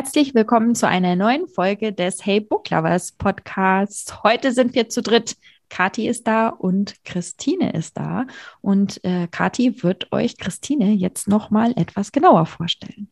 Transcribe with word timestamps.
Herzlich 0.00 0.32
willkommen 0.32 0.76
zu 0.76 0.86
einer 0.86 1.16
neuen 1.16 1.48
Folge 1.48 1.92
des 1.92 2.24
Hey 2.24 2.38
Book 2.38 2.70
Lovers 2.70 3.10
Podcasts. 3.10 4.22
Heute 4.22 4.52
sind 4.52 4.76
wir 4.76 4.88
zu 4.88 5.02
dritt. 5.02 5.36
Kathi 5.70 6.06
ist 6.06 6.28
da 6.28 6.50
und 6.50 6.94
Christine 7.04 7.72
ist 7.72 7.98
da. 7.98 8.28
Und 8.60 9.04
äh, 9.04 9.26
Kathi 9.26 9.82
wird 9.82 10.12
euch 10.12 10.36
Christine 10.36 10.92
jetzt 10.92 11.26
noch 11.26 11.50
mal 11.50 11.72
etwas 11.74 12.12
genauer 12.12 12.46
vorstellen. 12.46 13.10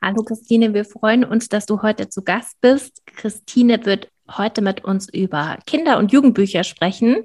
Hallo 0.00 0.22
Christine, 0.22 0.72
wir 0.72 0.84
freuen 0.84 1.24
uns, 1.24 1.48
dass 1.48 1.66
du 1.66 1.82
heute 1.82 2.08
zu 2.08 2.22
Gast 2.22 2.60
bist. 2.60 3.04
Christine 3.04 3.84
wird 3.84 4.08
heute 4.30 4.62
mit 4.62 4.84
uns 4.84 5.08
über 5.12 5.58
Kinder- 5.66 5.98
und 5.98 6.12
Jugendbücher 6.12 6.62
sprechen. 6.62 7.24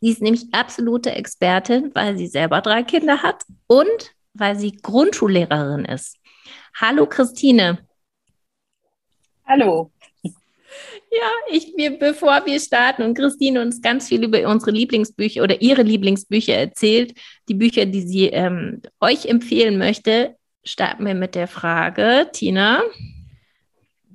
Sie 0.00 0.08
ist 0.08 0.22
nämlich 0.22 0.46
absolute 0.52 1.12
Expertin, 1.12 1.90
weil 1.92 2.16
sie 2.16 2.28
selber 2.28 2.62
drei 2.62 2.84
Kinder 2.84 3.22
hat 3.22 3.42
und 3.66 4.14
weil 4.32 4.58
sie 4.58 4.72
Grundschullehrerin 4.72 5.84
ist. 5.84 6.16
Hallo 6.74 7.04
Christine. 7.04 7.86
Hallo. 9.48 9.90
Ja, 10.22 11.30
ich, 11.50 11.72
wir, 11.74 11.98
bevor 11.98 12.44
wir 12.44 12.60
starten 12.60 13.02
und 13.02 13.14
Christine 13.14 13.62
uns 13.62 13.80
ganz 13.80 14.08
viel 14.08 14.22
über 14.22 14.46
unsere 14.46 14.72
Lieblingsbücher 14.72 15.42
oder 15.42 15.62
ihre 15.62 15.80
Lieblingsbücher 15.80 16.52
erzählt, 16.52 17.14
die 17.48 17.54
Bücher, 17.54 17.86
die 17.86 18.02
sie 18.02 18.26
ähm, 18.26 18.82
euch 19.00 19.24
empfehlen 19.24 19.78
möchte, 19.78 20.36
starten 20.64 21.06
wir 21.06 21.14
mit 21.14 21.34
der 21.34 21.48
Frage, 21.48 22.28
Tina. 22.30 22.82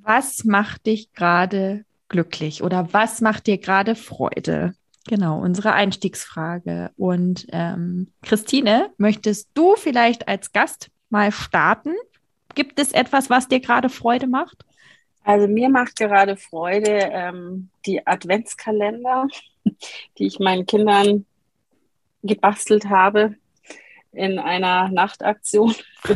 Was 0.02 0.44
macht 0.44 0.86
dich 0.86 1.12
gerade 1.12 1.84
glücklich 2.08 2.62
oder 2.62 2.92
was 2.92 3.20
macht 3.20 3.48
dir 3.48 3.58
gerade 3.58 3.96
Freude? 3.96 4.76
Genau, 5.08 5.40
unsere 5.40 5.72
Einstiegsfrage. 5.72 6.92
Und 6.96 7.46
ähm, 7.50 8.12
Christine, 8.22 8.90
möchtest 8.98 9.48
du 9.54 9.74
vielleicht 9.74 10.28
als 10.28 10.52
Gast 10.52 10.90
mal 11.10 11.32
starten? 11.32 11.94
Gibt 12.54 12.78
es 12.78 12.92
etwas, 12.92 13.30
was 13.30 13.48
dir 13.48 13.58
gerade 13.58 13.88
Freude 13.88 14.28
macht? 14.28 14.64
Also 15.24 15.48
mir 15.48 15.70
macht 15.70 15.96
gerade 15.96 16.36
Freude 16.36 17.10
ähm, 17.12 17.70
die 17.86 18.06
Adventskalender, 18.06 19.26
die 20.18 20.26
ich 20.26 20.38
meinen 20.38 20.66
Kindern 20.66 21.24
gebastelt 22.22 22.88
habe 22.88 23.34
in 24.12 24.38
einer 24.38 24.88
Nachtaktion. 24.90 25.74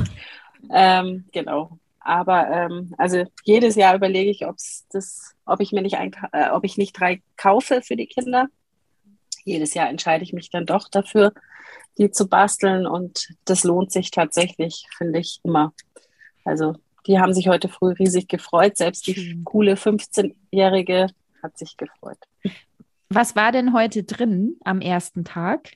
ähm, 0.72 1.24
genau. 1.32 1.78
Aber 2.00 2.48
ähm, 2.48 2.94
also 2.96 3.24
jedes 3.44 3.74
Jahr 3.74 3.94
überlege 3.94 4.30
ich, 4.30 4.46
ob's 4.46 4.86
das, 4.90 5.34
ob 5.44 5.60
ich 5.60 5.72
mir 5.72 5.82
nicht 5.82 5.96
ein, 5.96 6.12
äh, 6.32 6.50
ob 6.50 6.64
ich 6.64 6.78
nicht 6.78 6.98
drei 6.98 7.22
kaufe 7.36 7.82
für 7.82 7.96
die 7.96 8.06
Kinder. 8.06 8.48
Jedes 9.44 9.74
Jahr 9.74 9.88
entscheide 9.88 10.24
ich 10.24 10.32
mich 10.32 10.50
dann 10.50 10.66
doch 10.66 10.88
dafür, 10.88 11.32
die 11.96 12.10
zu 12.10 12.28
basteln 12.28 12.86
und 12.86 13.28
das 13.44 13.64
lohnt 13.64 13.90
sich 13.90 14.10
tatsächlich, 14.10 14.86
finde 14.96 15.18
ich 15.18 15.40
immer. 15.44 15.72
Also 16.44 16.76
die 17.08 17.18
haben 17.18 17.32
sich 17.32 17.48
heute 17.48 17.68
früh 17.68 17.92
riesig 17.92 18.28
gefreut. 18.28 18.76
Selbst 18.76 19.06
die 19.06 19.42
coole 19.44 19.74
15-Jährige 19.74 21.08
hat 21.42 21.58
sich 21.58 21.76
gefreut. 21.76 22.18
Was 23.08 23.34
war 23.34 23.50
denn 23.50 23.72
heute 23.72 24.04
drin 24.04 24.56
am 24.64 24.80
ersten 24.82 25.24
Tag? 25.24 25.72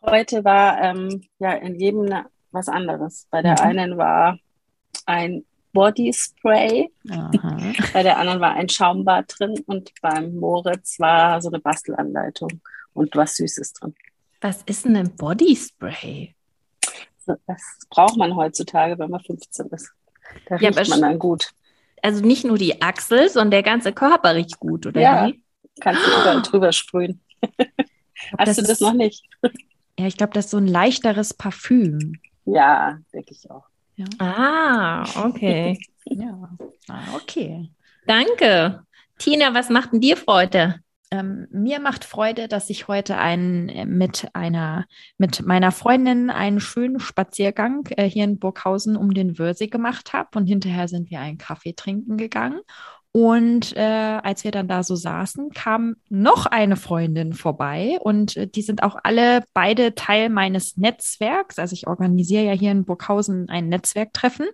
Heute 0.00 0.44
war 0.44 0.80
ähm, 0.80 1.22
ja 1.40 1.52
in 1.54 1.74
jedem 1.74 2.08
was 2.52 2.68
anderes. 2.68 3.26
Bei 3.30 3.42
der 3.42 3.60
mhm. 3.60 3.66
einen 3.66 3.98
war 3.98 4.38
ein 5.06 5.44
Body 5.72 6.12
Spray, 6.12 6.90
bei 7.92 8.02
der 8.02 8.18
anderen 8.18 8.40
war 8.40 8.52
ein 8.52 8.68
Schaumbad 8.68 9.34
drin 9.38 9.62
und 9.66 9.92
beim 10.00 10.36
Moritz 10.36 10.98
war 10.98 11.42
so 11.42 11.48
eine 11.48 11.58
Bastelanleitung 11.58 12.60
und 12.94 13.14
was 13.16 13.36
Süßes 13.36 13.74
drin. 13.74 13.94
Was 14.40 14.62
ist 14.62 14.84
denn 14.84 14.96
ein 14.96 15.14
Body 15.16 15.56
Spray? 15.56 16.34
Das 17.46 17.62
braucht 17.90 18.16
man 18.16 18.34
heutzutage, 18.36 18.98
wenn 18.98 19.10
man 19.10 19.20
15 19.20 19.66
ist. 19.66 19.90
Da 20.46 20.56
ja, 20.56 20.70
riecht 20.70 20.90
man 20.90 21.00
dann 21.00 21.18
gut. 21.18 21.50
Also 22.02 22.24
nicht 22.24 22.44
nur 22.44 22.58
die 22.58 22.80
Achsel, 22.80 23.28
sondern 23.28 23.50
der 23.50 23.62
ganze 23.62 23.92
Körper 23.92 24.34
riecht 24.34 24.58
gut, 24.60 24.86
oder 24.86 25.00
ja, 25.00 25.26
wie? 25.26 25.42
kannst 25.80 26.06
du 26.06 26.10
überall 26.10 26.42
drüber 26.42 26.72
sprühen. 26.72 27.20
Hast 28.38 28.48
das 28.48 28.56
du 28.56 28.62
das 28.62 28.70
ist, 28.72 28.80
noch 28.80 28.92
nicht? 28.92 29.24
Ja, 29.98 30.06
ich 30.06 30.16
glaube, 30.16 30.32
das 30.32 30.46
ist 30.46 30.50
so 30.52 30.58
ein 30.58 30.66
leichteres 30.66 31.34
Parfüm. 31.34 32.14
Ja, 32.44 32.98
denke 33.12 33.32
ich 33.32 33.50
auch. 33.50 33.64
Ja. 33.96 34.06
Ah, 34.18 35.26
okay. 35.26 35.78
ja, 36.04 36.48
ah, 36.88 37.14
okay. 37.14 37.70
Danke. 38.06 38.82
Tina, 39.18 39.52
was 39.54 39.68
macht 39.70 39.92
denn 39.92 40.00
dir 40.00 40.16
Freude? 40.16 40.76
Ähm, 41.10 41.48
mir 41.50 41.80
macht 41.80 42.04
Freude, 42.04 42.48
dass 42.48 42.70
ich 42.70 42.88
heute 42.88 43.16
einen, 43.16 43.68
äh, 43.68 43.84
mit 43.86 44.28
einer, 44.34 44.86
mit 45.16 45.44
meiner 45.44 45.72
Freundin 45.72 46.30
einen 46.30 46.60
schönen 46.60 47.00
Spaziergang 47.00 47.86
äh, 47.96 48.04
hier 48.04 48.24
in 48.24 48.38
Burghausen 48.38 48.96
um 48.96 49.14
den 49.14 49.38
Wörsee 49.38 49.68
gemacht 49.68 50.12
habe. 50.12 50.38
Und 50.38 50.46
hinterher 50.46 50.88
sind 50.88 51.10
wir 51.10 51.20
einen 51.20 51.38
Kaffee 51.38 51.72
trinken 51.72 52.16
gegangen 52.16 52.60
und 53.12 53.74
äh, 53.74 53.80
als 53.80 54.44
wir 54.44 54.50
dann 54.50 54.68
da 54.68 54.82
so 54.82 54.94
saßen, 54.94 55.50
kam 55.50 55.96
noch 56.10 56.44
eine 56.44 56.76
Freundin 56.76 57.32
vorbei 57.32 57.98
und 58.00 58.36
äh, 58.36 58.46
die 58.46 58.60
sind 58.60 58.82
auch 58.82 58.96
alle 59.02 59.42
beide 59.54 59.94
Teil 59.94 60.28
meines 60.28 60.76
Netzwerks. 60.76 61.58
Also 61.58 61.72
ich 61.72 61.86
organisiere 61.86 62.44
ja 62.44 62.52
hier 62.52 62.70
in 62.70 62.84
Burghausen 62.84 63.48
ein 63.48 63.68
Netzwerktreffen 63.68 64.46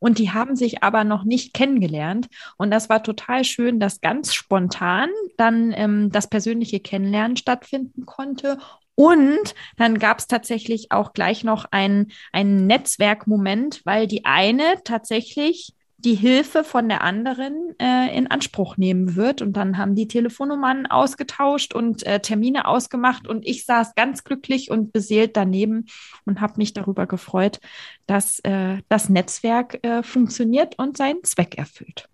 und 0.00 0.18
die 0.18 0.32
haben 0.32 0.56
sich 0.56 0.82
aber 0.82 1.04
noch 1.04 1.24
nicht 1.24 1.54
kennengelernt. 1.54 2.28
Und 2.56 2.72
das 2.72 2.88
war 2.88 3.02
total 3.04 3.44
schön, 3.44 3.78
dass 3.78 4.00
ganz 4.00 4.34
spontan 4.34 5.08
dann 5.36 5.72
ähm, 5.74 6.10
das 6.10 6.28
persönliche 6.28 6.80
Kennenlernen 6.80 7.36
stattfinden 7.36 8.06
konnte 8.06 8.58
und 8.96 9.54
dann 9.78 9.98
gab 9.98 10.18
es 10.18 10.26
tatsächlich 10.26 10.92
auch 10.92 11.14
gleich 11.14 11.42
noch 11.42 11.64
einen, 11.70 12.12
einen 12.32 12.66
Netzwerkmoment, 12.66 13.80
weil 13.84 14.06
die 14.06 14.26
eine 14.26 14.82
tatsächlich 14.84 15.72
die 16.04 16.14
Hilfe 16.14 16.64
von 16.64 16.88
der 16.88 17.02
anderen 17.02 17.74
äh, 17.78 18.16
in 18.16 18.26
Anspruch 18.26 18.76
nehmen 18.76 19.16
wird. 19.16 19.42
Und 19.42 19.54
dann 19.54 19.78
haben 19.78 19.94
die 19.94 20.08
Telefonnummern 20.08 20.86
ausgetauscht 20.86 21.74
und 21.74 22.06
äh, 22.06 22.20
Termine 22.20 22.66
ausgemacht. 22.66 23.28
Und 23.28 23.46
ich 23.46 23.64
saß 23.64 23.94
ganz 23.94 24.24
glücklich 24.24 24.70
und 24.70 24.92
beseelt 24.92 25.36
daneben 25.36 25.86
und 26.24 26.40
habe 26.40 26.54
mich 26.56 26.72
darüber 26.72 27.06
gefreut, 27.06 27.60
dass 28.06 28.38
äh, 28.40 28.78
das 28.88 29.08
Netzwerk 29.08 29.84
äh, 29.84 30.02
funktioniert 30.02 30.78
und 30.78 30.96
seinen 30.96 31.22
Zweck 31.24 31.56
erfüllt. 31.58 32.08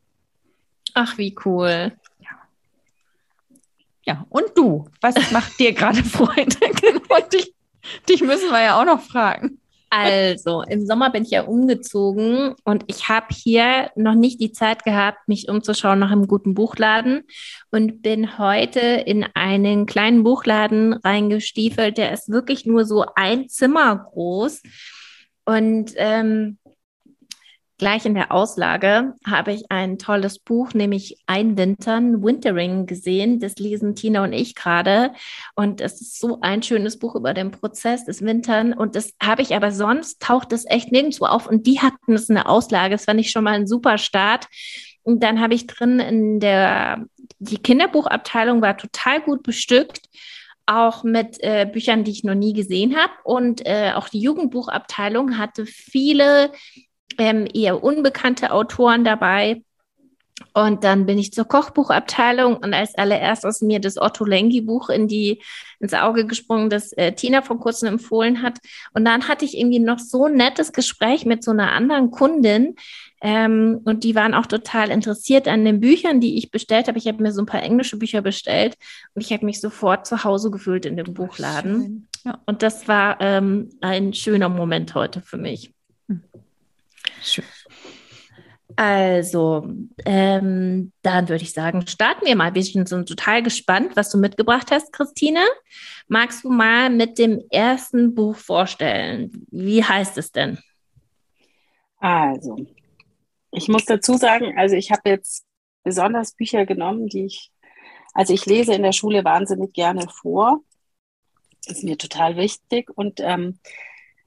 Ach, 0.95 1.19
wie 1.19 1.37
cool. 1.45 1.93
Ja. 2.21 2.31
Ja, 4.05 4.27
und 4.29 4.47
du, 4.57 4.89
was 5.01 5.31
macht 5.31 5.59
dir 5.59 5.73
gerade 5.73 6.03
Freude? 6.05 6.57
genau, 6.81 7.21
dich, 7.33 7.55
dich 8.09 8.23
müssen 8.23 8.51
wir 8.51 8.63
ja 8.63 8.81
auch 8.81 8.87
noch 8.87 9.03
fragen. 9.03 9.61
Also, 9.99 10.61
im 10.61 10.85
Sommer 10.85 11.09
bin 11.09 11.23
ich 11.23 11.31
ja 11.31 11.45
umgezogen 11.45 12.55
und 12.65 12.85
ich 12.87 13.09
habe 13.09 13.29
hier 13.31 13.91
noch 13.97 14.15
nicht 14.15 14.43
die 14.43 14.53
Zeit 14.53 14.85
gehabt, 14.85 15.27
mich 15.27 15.49
umzuschauen 15.49 15.99
nach 15.99 16.11
einem 16.11 16.27
guten 16.27 16.53
Buchladen 16.53 17.23
und 17.71 18.03
bin 18.03 18.37
heute 18.37 18.81
in 18.81 19.25
einen 19.33 19.87
kleinen 19.87 20.23
Buchladen 20.23 20.93
reingestiefelt. 20.93 21.97
Der 21.97 22.13
ist 22.13 22.29
wirklich 22.29 22.67
nur 22.67 22.85
so 22.85 23.07
ein 23.15 23.49
Zimmer 23.49 24.11
groß. 24.13 24.63
Und 25.47 25.93
ähm, 25.97 26.59
Gleich 27.79 28.07
in 28.07 28.15
der 28.15 28.33
Auslage 28.33 29.13
habe 29.27 29.53
ich 29.53 29.65
ein 29.69 29.99
tolles 29.99 30.39
Buch, 30.39 30.73
nämlich 30.73 31.19
Einwintern, 31.27 32.23
Wintering 32.23 32.87
gesehen. 32.87 33.39
Das 33.39 33.57
lesen 33.57 33.95
Tina 33.95 34.25
und 34.25 34.33
ich 34.33 34.55
gerade. 34.55 35.13
Und 35.55 35.83
es 35.83 36.01
ist 36.01 36.19
so 36.19 36.39
ein 36.41 36.63
schönes 36.63 36.99
Buch 36.99 37.15
über 37.15 37.35
den 37.35 37.51
Prozess 37.51 38.07
des 38.07 38.23
Wintern. 38.23 38.73
Und 38.73 38.97
das 38.97 39.13
habe 39.23 39.43
ich 39.43 39.55
aber 39.55 39.73
sonst, 39.73 40.23
taucht 40.23 40.55
es 40.55 40.65
echt 40.65 40.91
nirgendwo 40.91 41.27
auf. 41.27 41.47
Und 41.47 41.67
die 41.67 41.81
hatten 41.83 42.15
es 42.15 42.31
in 42.31 42.37
der 42.37 42.49
Auslage. 42.49 42.95
Das 42.95 43.05
fand 43.05 43.21
ich 43.21 43.31
schon 43.31 43.45
mal 43.45 43.53
ein 43.53 43.67
super 43.67 43.99
Start. 43.99 44.47
Und 45.03 45.23
dann 45.23 45.39
habe 45.43 45.53
ich 45.53 45.67
drin 45.67 46.01
in 46.01 46.41
der, 46.41 47.05
die 47.39 47.59
Kinderbuchabteilung 47.59 48.63
war 48.63 48.79
total 48.79 49.21
gut 49.21 49.43
bestückt 49.43 50.01
auch 50.67 51.05
mit 51.05 51.37
äh, 51.41 51.65
Büchern, 51.73 52.03
die 52.03 52.11
ich 52.11 52.25
noch 52.25 52.35
nie 52.35 52.53
gesehen 52.53 52.97
habe. 52.97 53.13
Und 53.23 53.65
äh, 53.65 53.93
auch 53.95 54.09
die 54.09 54.19
Jugendbuchabteilung 54.19 55.39
hatte 55.39 55.65
viele 55.65 56.51
ähm, 57.19 57.49
eher 57.53 57.83
unbekannte 57.83 58.53
Autoren 58.53 59.05
dabei. 59.05 59.63
Und 60.53 60.85
dann 60.85 61.07
bin 61.07 61.19
ich 61.19 61.33
zur 61.33 61.47
Kochbuchabteilung 61.47 62.57
und 62.57 62.75
als 62.75 62.95
allererstes 62.95 63.63
mir 63.63 63.81
das 63.81 63.97
Otto 63.97 64.25
Lengi 64.25 64.61
Buch 64.61 64.91
in 64.91 65.09
die, 65.09 65.43
ins 65.81 65.95
Auge 65.95 66.27
gesprungen, 66.27 66.69
das 66.69 66.93
äh, 66.93 67.13
Tina 67.13 67.41
vor 67.41 67.59
kurzem 67.59 67.89
empfohlen 67.89 68.43
hat. 68.43 68.59
Und 68.93 69.07
dann 69.07 69.29
hatte 69.29 69.47
ich 69.47 69.57
irgendwie 69.57 69.79
noch 69.79 69.99
so 69.99 70.27
ein 70.27 70.35
nettes 70.35 70.73
Gespräch 70.73 71.25
mit 71.25 71.43
so 71.43 71.53
einer 71.53 71.73
anderen 71.73 72.11
Kundin. 72.11 72.77
Ähm, 73.23 73.81
und 73.85 74.05
die 74.05 74.15
waren 74.15 74.35
auch 74.35 74.45
total 74.45 74.91
interessiert 74.91 75.49
an 75.49 75.65
den 75.65 75.81
Büchern, 75.81 76.21
die 76.21 76.37
ich 76.37 76.51
bestellt 76.51 76.89
habe. 76.89 76.99
Ich 76.99 77.07
habe 77.07 77.23
mir 77.23 77.33
so 77.33 77.41
ein 77.41 77.47
paar 77.47 77.63
englische 77.63 77.97
Bücher 77.97 78.21
bestellt 78.21 78.77
und 79.15 79.23
ich 79.23 79.33
habe 79.33 79.47
mich 79.47 79.61
sofort 79.61 80.07
zu 80.07 80.23
Hause 80.23 80.51
gefühlt 80.51 80.85
in 80.85 80.99
dem 80.99 81.15
Buchladen. 81.15 82.09
Ja. 82.25 82.39
Und 82.45 82.63
das 82.63 82.89
war 82.89 83.17
ähm, 83.21 83.71
ein 83.81 84.13
schöner 84.13 84.51
Moment 84.51 84.95
heute 84.95 85.23
für 85.23 85.39
mich. 85.39 85.73
Also, 88.77 89.67
ähm, 90.05 90.93
dann 91.01 91.29
würde 91.31 91.43
ich 91.43 91.55
sagen, 91.55 91.87
starten 91.87 92.27
wir 92.27 92.37
mal. 92.37 92.55
Wir 92.55 92.63
sind 92.63 92.89
total 92.89 93.43
gespannt, 93.43 93.97
was 93.97 94.11
du 94.11 94.19
mitgebracht 94.19 94.71
hast, 94.71 94.93
Christine. 94.93 95.45
Magst 96.09 96.45
du 96.45 96.51
mal 96.51 96.91
mit 96.91 97.19
dem 97.19 97.43
ersten 97.51 98.15
Buch 98.15 98.37
vorstellen? 98.37 99.47
Wie 99.51 99.83
heißt 99.83 100.19
es 100.19 100.31
denn? 100.31 100.59
Also, 101.99 102.57
ich 103.51 103.69
muss 103.69 103.87
dazu 103.87 104.19
sagen, 104.19 104.59
also 104.59 104.77
ich 104.77 104.91
habe 104.91 105.09
jetzt 105.09 105.47
besonders 105.83 106.33
Bücher 106.33 106.67
genommen, 106.67 107.09
die 107.09 107.25
ich, 107.25 107.51
also 108.13 108.35
ich 108.35 108.45
lese 108.45 108.75
in 108.75 108.83
der 108.83 108.93
Schule 108.93 109.25
wahnsinnig 109.25 109.73
gerne 109.73 110.07
vor. 110.09 110.61
Das 111.67 111.79
ist 111.79 111.85
mir 111.85 111.97
total 111.97 112.37
wichtig 112.37 112.91
und 112.95 113.21
ähm, 113.21 113.59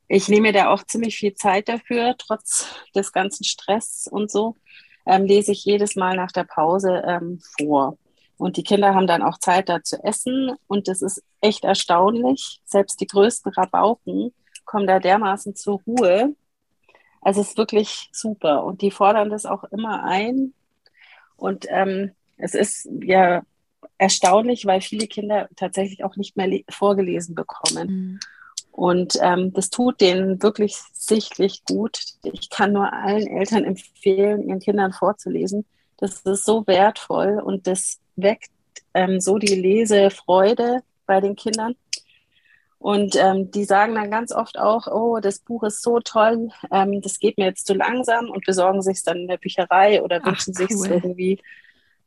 ich 0.10 0.28
nehme 0.28 0.52
da 0.52 0.74
auch 0.74 0.84
ziemlich 0.84 1.18
viel 1.18 1.36
Zeit 1.36 1.70
dafür, 1.70 2.16
trotz 2.18 2.68
des 2.96 3.14
ganzen 3.14 3.44
Stress 3.44 4.10
und 4.12 4.32
so, 4.32 4.56
ähm, 5.06 5.24
lese 5.24 5.52
ich 5.52 5.64
jedes 5.64 5.96
Mal 5.96 6.16
nach 6.16 6.32
der 6.32 6.44
Pause 6.44 7.04
ähm, 7.06 7.40
vor. 7.58 7.98
Und 8.38 8.58
die 8.58 8.64
Kinder 8.64 8.96
haben 8.96 9.06
dann 9.06 9.22
auch 9.22 9.38
Zeit, 9.38 9.70
da 9.70 9.84
zu 9.84 10.04
essen. 10.04 10.52
Und 10.68 10.88
das 10.88 11.02
ist 11.02 11.24
echt 11.42 11.64
erstaunlich. 11.64 12.60
Selbst 12.66 13.00
die 13.02 13.08
größten 13.08 13.52
Rabauken 13.52 14.34
kommen 14.66 14.88
da 14.88 15.00
dermaßen 15.00 15.56
zur 15.56 15.82
Ruhe. 15.86 16.36
Also 17.22 17.42
es 17.42 17.50
ist 17.50 17.58
wirklich 17.58 18.10
super. 18.12 18.64
Und 18.64 18.82
die 18.82 18.92
fordern 18.92 19.30
das 19.30 19.46
auch 19.46 19.66
immer 19.66 20.04
ein. 20.06 20.54
Und 21.36 21.66
ähm, 21.70 22.12
es 22.38 22.56
ist 22.56 22.90
ja 23.02 23.44
erstaunlich, 23.98 24.66
weil 24.66 24.82
viele 24.82 25.08
Kinder 25.08 25.50
tatsächlich 25.56 26.04
auch 26.04 26.16
nicht 26.16 26.36
mehr 26.36 26.62
vorgelesen 26.70 27.36
bekommen. 27.36 27.88
Mhm. 27.88 28.20
Und 28.72 29.18
ähm, 29.22 29.52
das 29.54 29.70
tut 29.70 30.00
denen 30.00 30.42
wirklich 30.42 30.78
sichtlich 30.94 31.64
gut. 31.66 32.00
Ich 32.24 32.50
kann 32.50 32.72
nur 32.72 32.94
allen 32.94 33.28
Eltern 33.28 33.66
empfehlen, 33.66 34.48
ihren 34.48 34.60
Kindern 34.60 34.94
vorzulesen. 34.94 35.66
Das 35.98 36.22
ist 36.22 36.46
so 36.46 36.66
wertvoll 36.66 37.42
und 37.44 37.68
das 37.68 38.00
weckt 38.16 38.52
ähm, 38.94 39.20
so 39.20 39.38
die 39.38 39.56
Lesefreude 39.56 40.82
bei 41.06 41.20
den 41.20 41.36
Kindern. 41.36 41.76
Und 42.78 43.18
ähm, 43.18 43.52
die 43.52 43.66
sagen 43.66 43.96
dann 43.96 44.10
ganz 44.10 44.32
oft 44.32 44.58
auch, 44.58 44.88
oh, 44.88 45.20
das 45.20 45.40
Buch 45.40 45.64
ist 45.64 45.82
so 45.82 46.00
toll, 46.00 46.50
ähm, 46.72 47.02
das 47.02 47.20
geht 47.20 47.38
mir 47.38 47.48
jetzt 47.48 47.68
zu 47.68 47.74
langsam 47.74 48.30
und 48.30 48.46
besorgen 48.46 48.82
sich 48.82 48.98
es 48.98 49.04
dann 49.04 49.18
in 49.18 49.28
der 49.28 49.38
Bücherei 49.38 50.02
oder 50.02 50.24
wünschen 50.24 50.54
sich 50.54 50.72
es 50.72 50.86
irgendwie. 50.86 51.42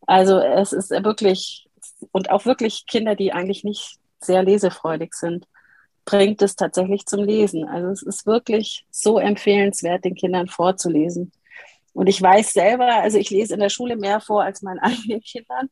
Also 0.06 0.38
es 0.38 0.72
ist 0.72 0.90
wirklich, 0.90 1.68
und 2.12 2.30
auch 2.30 2.46
wirklich 2.46 2.86
Kinder, 2.86 3.14
die 3.14 3.34
eigentlich 3.34 3.64
nicht 3.64 3.98
sehr 4.20 4.42
lesefreudig 4.42 5.12
sind 5.12 5.46
bringt 6.04 6.42
es 6.42 6.56
tatsächlich 6.56 7.06
zum 7.06 7.22
Lesen. 7.24 7.68
Also 7.68 7.88
es 7.88 8.02
ist 8.02 8.26
wirklich 8.26 8.86
so 8.90 9.18
empfehlenswert, 9.18 10.04
den 10.04 10.14
Kindern 10.14 10.48
vorzulesen. 10.48 11.32
Und 11.94 12.06
ich 12.06 12.20
weiß 12.20 12.52
selber, 12.52 12.86
also 12.86 13.18
ich 13.18 13.30
lese 13.30 13.54
in 13.54 13.60
der 13.60 13.68
Schule 13.68 13.96
mehr 13.96 14.20
vor 14.20 14.42
als 14.42 14.62
meinen 14.62 14.78
eigenen 14.80 15.20
Kindern. 15.20 15.70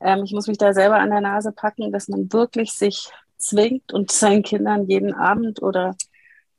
Ähm, 0.00 0.24
ich 0.24 0.32
muss 0.32 0.46
mich 0.46 0.58
da 0.58 0.72
selber 0.72 0.98
an 0.98 1.10
der 1.10 1.20
Nase 1.20 1.52
packen, 1.52 1.92
dass 1.92 2.08
man 2.08 2.32
wirklich 2.32 2.72
sich 2.72 3.10
zwingt 3.36 3.92
und 3.92 4.10
seinen 4.10 4.42
Kindern 4.42 4.88
jeden 4.88 5.14
Abend 5.14 5.62
oder 5.62 5.96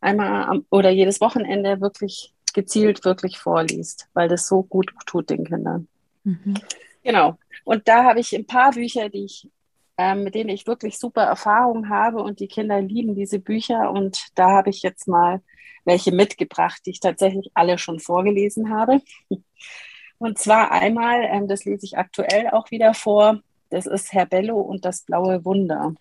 einmal 0.01 0.44
am, 0.44 0.65
oder 0.69 0.89
jedes 0.89 1.21
Wochenende 1.21 1.81
wirklich 1.81 2.33
gezielt 2.53 3.03
wirklich 3.03 3.39
vorliest, 3.39 4.09
weil 4.13 4.29
das 4.29 4.47
so 4.47 4.63
gut 4.63 4.94
tut 5.05 5.29
den 5.29 5.45
Kindern. 5.45 5.88
Mhm. 6.23 6.55
Genau. 7.03 7.38
Und 7.63 7.88
da 7.88 8.03
habe 8.03 8.19
ich 8.19 8.35
ein 8.35 8.45
paar 8.45 8.71
Bücher, 8.71 9.09
die 9.09 9.25
ich 9.25 9.50
ähm, 9.97 10.23
mit 10.23 10.35
denen 10.35 10.49
ich 10.49 10.67
wirklich 10.67 10.97
super 10.97 11.23
Erfahrungen 11.23 11.89
habe 11.89 12.21
und 12.21 12.39
die 12.39 12.47
Kinder 12.47 12.81
lieben 12.81 13.15
diese 13.15 13.39
Bücher 13.39 13.91
und 13.91 14.27
da 14.35 14.49
habe 14.49 14.69
ich 14.69 14.81
jetzt 14.81 15.07
mal 15.07 15.41
welche 15.85 16.11
mitgebracht, 16.11 16.81
die 16.85 16.91
ich 16.91 16.99
tatsächlich 16.99 17.51
alle 17.53 17.77
schon 17.77 17.99
vorgelesen 17.99 18.69
habe. 18.69 19.01
Und 20.17 20.37
zwar 20.37 20.71
einmal, 20.71 21.23
ähm, 21.23 21.47
das 21.47 21.65
lese 21.65 21.85
ich 21.85 21.97
aktuell 21.97 22.49
auch 22.51 22.71
wieder 22.71 22.93
vor, 22.93 23.41
das 23.69 23.85
ist 23.85 24.13
Herr 24.13 24.25
Bello 24.25 24.59
und 24.59 24.85
das 24.85 25.01
blaue 25.01 25.43
Wunder. 25.43 25.93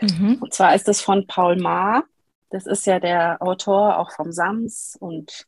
Mhm. 0.00 0.38
Und 0.40 0.54
zwar 0.54 0.74
ist 0.74 0.86
das 0.86 1.00
von 1.00 1.26
Paul 1.26 1.56
Maar. 1.56 2.04
Das 2.50 2.66
ist 2.66 2.86
ja 2.86 3.00
der 3.00 3.40
Autor 3.40 3.98
auch 3.98 4.12
vom 4.12 4.30
Sams 4.30 4.96
und 5.00 5.46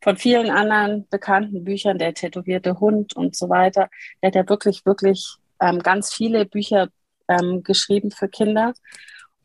von 0.00 0.16
vielen 0.16 0.50
anderen 0.50 1.06
bekannten 1.08 1.62
Büchern, 1.62 1.98
der 1.98 2.14
tätowierte 2.14 2.80
Hund 2.80 3.14
und 3.14 3.36
so 3.36 3.48
weiter. 3.48 3.88
Der 4.20 4.28
hat 4.28 4.34
ja 4.34 4.48
wirklich, 4.48 4.84
wirklich 4.84 5.36
ähm, 5.62 5.78
ganz 5.78 6.12
viele 6.12 6.44
Bücher 6.44 6.88
ähm, 7.28 7.62
geschrieben 7.62 8.10
für 8.10 8.28
Kinder. 8.28 8.74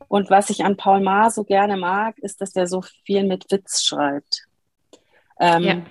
Und 0.08 0.30
was 0.30 0.50
ich 0.50 0.64
an 0.64 0.78
Paul 0.78 1.02
Maar 1.02 1.32
so 1.32 1.44
gerne 1.44 1.78
mag, 1.78 2.18
ist, 2.20 2.42
dass 2.42 2.54
der 2.54 2.68
so 2.68 2.82
viel 3.06 3.24
mit 3.24 3.52
Witz 3.52 3.84
schreibt. 3.84 4.48
Ähm, 5.40 5.64
ja. 5.64 5.82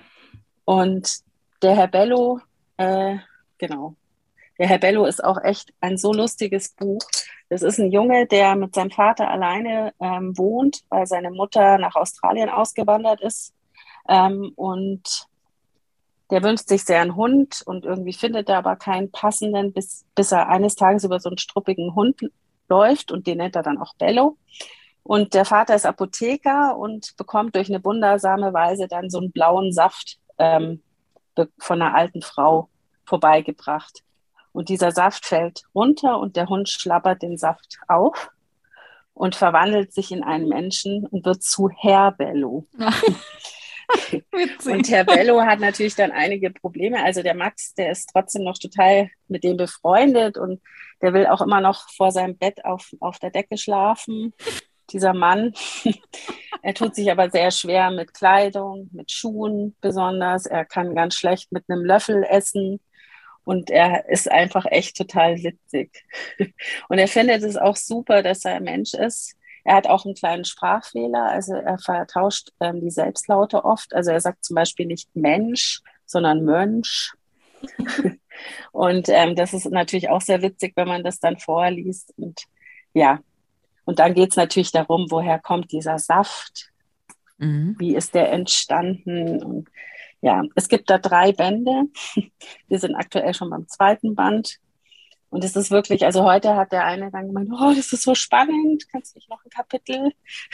Und 0.65 1.19
der 1.61 1.75
Herr 1.75 1.87
Bello, 1.87 2.39
äh, 2.77 3.17
genau, 3.57 3.95
der 4.59 4.67
Herr 4.67 4.79
Bello 4.79 5.05
ist 5.05 5.23
auch 5.23 5.41
echt 5.43 5.71
ein 5.81 5.97
so 5.97 6.13
lustiges 6.13 6.69
Buch. 6.69 7.01
Das 7.49 7.61
ist 7.61 7.79
ein 7.79 7.91
Junge, 7.91 8.25
der 8.25 8.55
mit 8.55 8.73
seinem 8.73 8.91
Vater 8.91 9.29
alleine 9.29 9.93
ähm, 10.01 10.37
wohnt, 10.37 10.81
weil 10.89 11.05
seine 11.05 11.31
Mutter 11.31 11.77
nach 11.77 11.95
Australien 11.95 12.49
ausgewandert 12.49 13.21
ist. 13.21 13.53
Ähm, 14.09 14.51
und 14.55 15.27
der 16.29 16.43
wünscht 16.43 16.67
sich 16.67 16.83
sehr 16.83 17.01
einen 17.01 17.15
Hund 17.15 17.61
und 17.65 17.85
irgendwie 17.85 18.13
findet 18.13 18.49
er 18.49 18.57
aber 18.57 18.75
keinen 18.75 19.11
passenden, 19.11 19.71
bis, 19.73 20.05
bis 20.15 20.31
er 20.31 20.49
eines 20.49 20.75
Tages 20.75 21.03
über 21.03 21.19
so 21.19 21.29
einen 21.29 21.37
struppigen 21.37 21.95
Hund 21.95 22.19
läuft 22.67 23.11
und 23.11 23.27
den 23.27 23.37
nennt 23.37 23.55
er 23.55 23.63
dann 23.63 23.77
auch 23.77 23.95
Bello. 23.95 24.37
Und 25.03 25.33
der 25.33 25.45
Vater 25.45 25.73
ist 25.73 25.85
Apotheker 25.85 26.77
und 26.77 27.15
bekommt 27.15 27.55
durch 27.55 27.69
eine 27.69 27.83
wundersame 27.83 28.53
Weise 28.53 28.89
dann 28.89 29.09
so 29.09 29.19
einen 29.19 29.31
blauen 29.31 29.71
Saft 29.71 30.17
ähm, 30.37 30.81
von 31.59 31.81
einer 31.81 31.95
alten 31.95 32.21
Frau 32.21 32.69
vorbeigebracht. 33.05 34.03
Und 34.51 34.67
dieser 34.67 34.91
Saft 34.91 35.25
fällt 35.25 35.63
runter 35.73 36.19
und 36.19 36.35
der 36.35 36.49
Hund 36.49 36.67
schlappert 36.67 37.21
den 37.21 37.37
Saft 37.37 37.77
auf 37.87 38.31
und 39.13 39.35
verwandelt 39.35 39.93
sich 39.93 40.11
in 40.11 40.23
einen 40.23 40.49
Menschen 40.49 41.05
und 41.05 41.25
wird 41.25 41.41
zu 41.41 41.69
Herr 41.69 42.11
Bello. 42.11 42.65
und 44.65 44.89
Herr 44.89 45.03
Bello 45.03 45.41
hat 45.41 45.59
natürlich 45.59 45.95
dann 45.95 46.11
einige 46.11 46.51
Probleme. 46.51 47.03
Also 47.03 47.23
der 47.23 47.35
Max, 47.35 47.73
der 47.73 47.91
ist 47.91 48.09
trotzdem 48.11 48.43
noch 48.43 48.57
total 48.57 49.09
mit 49.27 49.43
dem 49.43 49.57
befreundet 49.57 50.37
und 50.37 50.61
der 51.01 51.13
will 51.13 51.27
auch 51.27 51.41
immer 51.41 51.61
noch 51.61 51.89
vor 51.89 52.11
seinem 52.11 52.37
Bett 52.37 52.65
auf, 52.65 52.93
auf 52.99 53.19
der 53.19 53.31
Decke 53.31 53.57
schlafen. 53.57 54.33
Dieser 54.89 55.13
Mann, 55.13 55.53
er 56.61 56.73
tut 56.73 56.95
sich 56.95 57.11
aber 57.11 57.29
sehr 57.29 57.51
schwer 57.51 57.91
mit 57.91 58.13
Kleidung, 58.13 58.89
mit 58.91 59.11
Schuhen 59.11 59.75
besonders. 59.81 60.45
Er 60.45 60.65
kann 60.65 60.95
ganz 60.95 61.15
schlecht 61.15 61.51
mit 61.51 61.65
einem 61.67 61.83
Löffel 61.83 62.23
essen 62.23 62.79
und 63.43 63.69
er 63.69 64.09
ist 64.09 64.29
einfach 64.29 64.65
echt 64.65 64.97
total 64.97 65.37
witzig. 65.37 66.05
Und 66.89 66.97
er 66.97 67.07
findet 67.07 67.43
es 67.43 67.55
auch 67.55 67.77
super, 67.77 68.21
dass 68.21 68.43
er 68.43 68.55
ein 68.55 68.63
Mensch 68.63 68.93
ist 68.93 69.37
er 69.67 69.75
hat 69.75 69.87
auch 69.87 70.05
einen 70.05 70.15
kleinen 70.15 70.45
Sprachfehler, 70.45 71.23
also 71.23 71.53
er 71.53 71.77
vertauscht 71.77 72.51
ähm, 72.61 72.79
die 72.79 72.89
Selbstlaute 72.89 73.65
oft. 73.65 73.93
Also 73.93 74.11
er 74.11 74.21
sagt 74.21 74.45
zum 74.45 74.55
Beispiel 74.55 74.85
nicht 74.85 75.13
Mensch, 75.13 75.81
sondern 76.05 76.45
Mönch. 76.45 77.11
und 78.71 79.09
ähm, 79.09 79.35
das 79.35 79.53
ist 79.53 79.69
natürlich 79.69 80.09
auch 80.09 80.21
sehr 80.21 80.41
witzig, 80.41 80.71
wenn 80.77 80.87
man 80.87 81.03
das 81.03 81.19
dann 81.19 81.37
vorliest. 81.37 82.13
Und 82.15 82.43
ja, 82.93 83.19
und 83.83 83.99
dann 83.99 84.13
geht 84.13 84.29
es 84.29 84.37
natürlich 84.37 84.71
darum, 84.71 85.07
woher 85.09 85.37
kommt 85.37 85.73
dieser 85.73 85.99
Saft? 85.99 86.71
Mhm. 87.37 87.75
Wie 87.77 87.93
ist 87.93 88.15
der 88.15 88.31
entstanden? 88.31 89.43
Und 89.43 89.69
ja, 90.21 90.43
es 90.55 90.69
gibt 90.69 90.89
da 90.89 90.97
drei 90.97 91.33
Bände. 91.33 91.87
Wir 92.69 92.79
sind 92.79 92.95
aktuell 92.95 93.33
schon 93.33 93.49
beim 93.49 93.67
zweiten 93.67 94.15
Band. 94.15 94.59
Und 95.29 95.43
es 95.43 95.55
ist 95.55 95.71
wirklich, 95.71 96.05
also 96.05 96.23
heute 96.23 96.55
hat 96.55 96.71
der 96.71 96.85
eine 96.85 97.11
dann 97.11 97.27
gemeint, 97.27 97.49
oh, 97.51 97.73
das 97.75 97.91
ist 97.91 98.03
so 98.03 98.15
spannend, 98.15 98.87
kannst 98.89 99.13
du 99.13 99.17
nicht 99.17 99.29
noch 99.29 99.43
ein 99.43 99.49
Kapitel? 99.49 100.13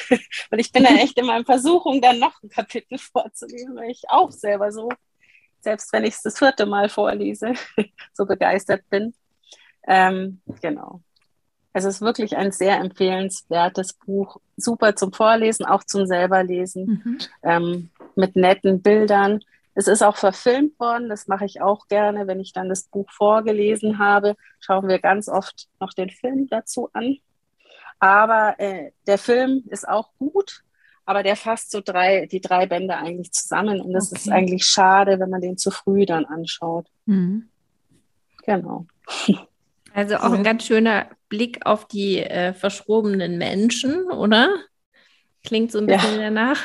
Und 0.52 0.60
ich 0.60 0.72
bin 0.72 0.84
dann 0.84 0.96
echt 0.98 1.18
in 1.18 1.26
meiner 1.26 1.46
Versuchung, 1.46 2.02
dann 2.02 2.20
noch 2.20 2.42
ein 2.42 2.50
Kapitel 2.50 2.98
vorzulesen, 2.98 3.76
weil 3.76 3.92
ich 3.92 4.04
auch 4.10 4.32
selber 4.32 4.72
so, 4.72 4.90
selbst 5.62 5.94
wenn 5.94 6.04
ich 6.04 6.16
es 6.16 6.22
das 6.24 6.40
vierte 6.40 6.66
Mal 6.66 6.90
vorlese, 6.90 7.54
so 8.14 8.26
begeistert 8.26 8.82
bin. 8.90 9.14
Ähm, 9.88 10.42
genau. 10.62 11.02
Also 11.74 11.88
es 11.88 11.96
ist 11.96 12.02
wirklich 12.02 12.38
ein 12.38 12.52
sehr 12.52 12.78
empfehlenswertes 12.78 13.94
Buch, 13.94 14.38
super 14.58 14.96
zum 14.96 15.12
Vorlesen, 15.12 15.66
auch 15.66 15.84
zum 15.84 16.06
selberlesen, 16.06 17.02
mhm. 17.04 17.18
ähm, 17.44 17.90
mit 18.16 18.36
netten 18.36 18.82
Bildern. 18.82 19.44
Es 19.76 19.88
ist 19.88 20.04
auch 20.04 20.18
verfilmt 20.18 20.80
worden, 20.80 21.10
das 21.10 21.28
mache 21.28 21.46
ich 21.46 21.62
auch 21.62 21.88
gerne. 21.88 22.28
Wenn 22.28 22.40
ich 22.40 22.54
dann 22.54 22.70
das 22.70 22.84
Buch 22.84 23.10
vorgelesen 23.12 24.00
habe, 24.00 24.36
schauen 24.60 24.88
wir 24.88 25.00
ganz 25.00 25.28
oft 25.28 25.68
noch 25.80 25.94
den 25.94 26.10
Film 26.10 26.48
dazu 26.48 26.90
an. 26.94 27.18
Aber 28.00 28.56
äh, 28.60 28.92
der 29.08 29.18
Film 29.18 29.64
ist 29.70 29.88
auch 29.88 30.10
gut, 30.20 30.64
aber 31.06 31.24
der 31.24 31.36
fasst 31.36 31.72
so 31.72 31.82
drei, 31.82 32.28
die 32.28 32.42
drei 32.42 32.66
Bände 32.66 32.96
eigentlich 32.96 33.32
zusammen. 33.32 33.82
Und 33.82 33.94
das 33.94 34.12
okay. 34.12 34.20
ist 34.20 34.30
eigentlich 34.30 34.66
schade, 34.66 35.20
wenn 35.20 35.30
man 35.30 35.42
den 35.42 35.58
zu 35.58 35.72
früh 35.72 36.06
dann 36.06 36.26
anschaut. 36.26 36.88
Mhm. 37.06 37.50
Genau. 38.46 38.86
Also 39.96 40.16
auch 40.16 40.32
ein 40.32 40.44
ganz 40.44 40.66
schöner 40.66 41.08
Blick 41.30 41.68
auf 41.68 41.88
die 41.88 42.18
äh, 42.18 42.56
verschrobenen 42.56 43.38
Menschen, 43.38 44.10
oder? 44.10 44.50
Klingt 45.44 45.72
so 45.72 45.78
ein 45.78 45.86
bisschen 45.86 46.16
ja. 46.16 46.32
danach. 46.32 46.60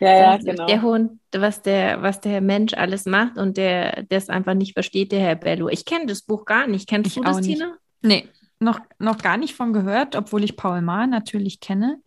Ja, 0.00 0.16
ja, 0.16 0.36
genau. 0.36 0.66
Der 0.66 0.82
Hund, 0.82 1.18
was 1.32 1.62
der, 1.62 2.02
was 2.02 2.20
der 2.20 2.40
Mensch 2.40 2.74
alles 2.74 3.04
macht 3.06 3.36
und 3.36 3.56
der, 3.56 4.02
der 4.04 4.18
es 4.18 4.28
einfach 4.28 4.54
nicht 4.54 4.74
versteht, 4.74 5.12
der 5.12 5.20
Herr 5.20 5.34
Bello. 5.34 5.68
Ich 5.68 5.84
kenne 5.84 6.06
das 6.06 6.22
Buch 6.22 6.44
gar 6.44 6.66
nicht. 6.66 6.88
Kennst 6.88 7.08
ich 7.08 7.14
du 7.14 7.22
das, 7.22 7.40
Tina? 7.40 7.76
Nee, 8.02 8.28
noch, 8.60 8.80
noch 8.98 9.18
gar 9.18 9.36
nicht 9.36 9.54
von 9.54 9.72
gehört, 9.72 10.16
obwohl 10.16 10.44
ich 10.44 10.56
Paul 10.56 10.82
Maar 10.82 11.06
natürlich 11.06 11.60
kenne. 11.60 12.00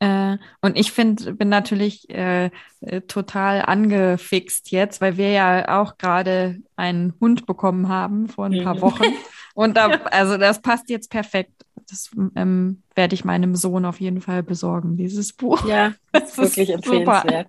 Äh, 0.00 0.36
und 0.60 0.78
ich 0.78 0.92
finde, 0.92 1.34
bin 1.34 1.48
natürlich 1.48 2.08
äh, 2.10 2.50
äh, 2.80 3.00
total 3.02 3.62
angefixt 3.62 4.70
jetzt, 4.70 5.00
weil 5.00 5.16
wir 5.16 5.30
ja 5.30 5.80
auch 5.80 5.98
gerade 5.98 6.58
einen 6.76 7.14
Hund 7.20 7.46
bekommen 7.46 7.88
haben 7.88 8.28
vor 8.28 8.46
ein 8.46 8.62
paar 8.62 8.76
mhm. 8.76 8.80
Wochen. 8.80 9.04
Und 9.54 9.76
da, 9.76 9.88
also 9.88 10.36
das 10.36 10.62
passt 10.62 10.88
jetzt 10.88 11.10
perfekt. 11.10 11.50
Das 11.88 12.10
ähm, 12.36 12.82
werde 12.94 13.14
ich 13.14 13.24
meinem 13.24 13.54
Sohn 13.56 13.84
auf 13.84 14.00
jeden 14.00 14.20
Fall 14.20 14.42
besorgen, 14.42 14.96
dieses 14.96 15.32
Buch. 15.32 15.66
Ja, 15.66 15.94
das 16.12 16.30
ist 16.30 16.38
wirklich 16.38 16.70
empfehlenswert. 16.70 17.48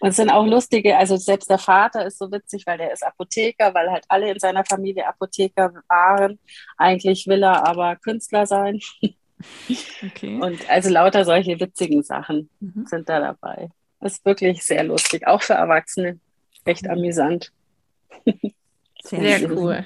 Und 0.00 0.08
es 0.08 0.16
sind 0.16 0.30
auch 0.30 0.46
lustige, 0.46 0.96
also 0.96 1.16
selbst 1.16 1.50
der 1.50 1.58
Vater 1.58 2.06
ist 2.06 2.18
so 2.18 2.32
witzig, 2.32 2.64
weil 2.66 2.78
der 2.78 2.92
ist 2.92 3.04
Apotheker, 3.04 3.74
weil 3.74 3.90
halt 3.90 4.04
alle 4.08 4.30
in 4.30 4.38
seiner 4.38 4.64
Familie 4.64 5.06
Apotheker 5.06 5.74
waren. 5.88 6.38
Eigentlich 6.78 7.26
will 7.26 7.42
er 7.42 7.66
aber 7.66 7.96
Künstler 7.96 8.46
sein. 8.46 8.80
Okay. 10.04 10.38
Und 10.38 10.68
also 10.68 10.90
lauter 10.90 11.24
solche 11.24 11.58
witzigen 11.58 12.02
Sachen 12.02 12.50
mhm. 12.60 12.84
sind 12.84 13.08
da 13.08 13.20
dabei. 13.20 13.70
Das 13.98 14.12
ist 14.12 14.24
wirklich 14.26 14.62
sehr 14.62 14.84
lustig, 14.84 15.26
auch 15.26 15.40
für 15.40 15.54
Erwachsene. 15.54 16.20
Echt 16.66 16.84
mhm. 16.84 16.90
amüsant. 16.90 17.50
Sehr, 19.02 19.38
sehr 19.38 19.50
cool. 19.56 19.84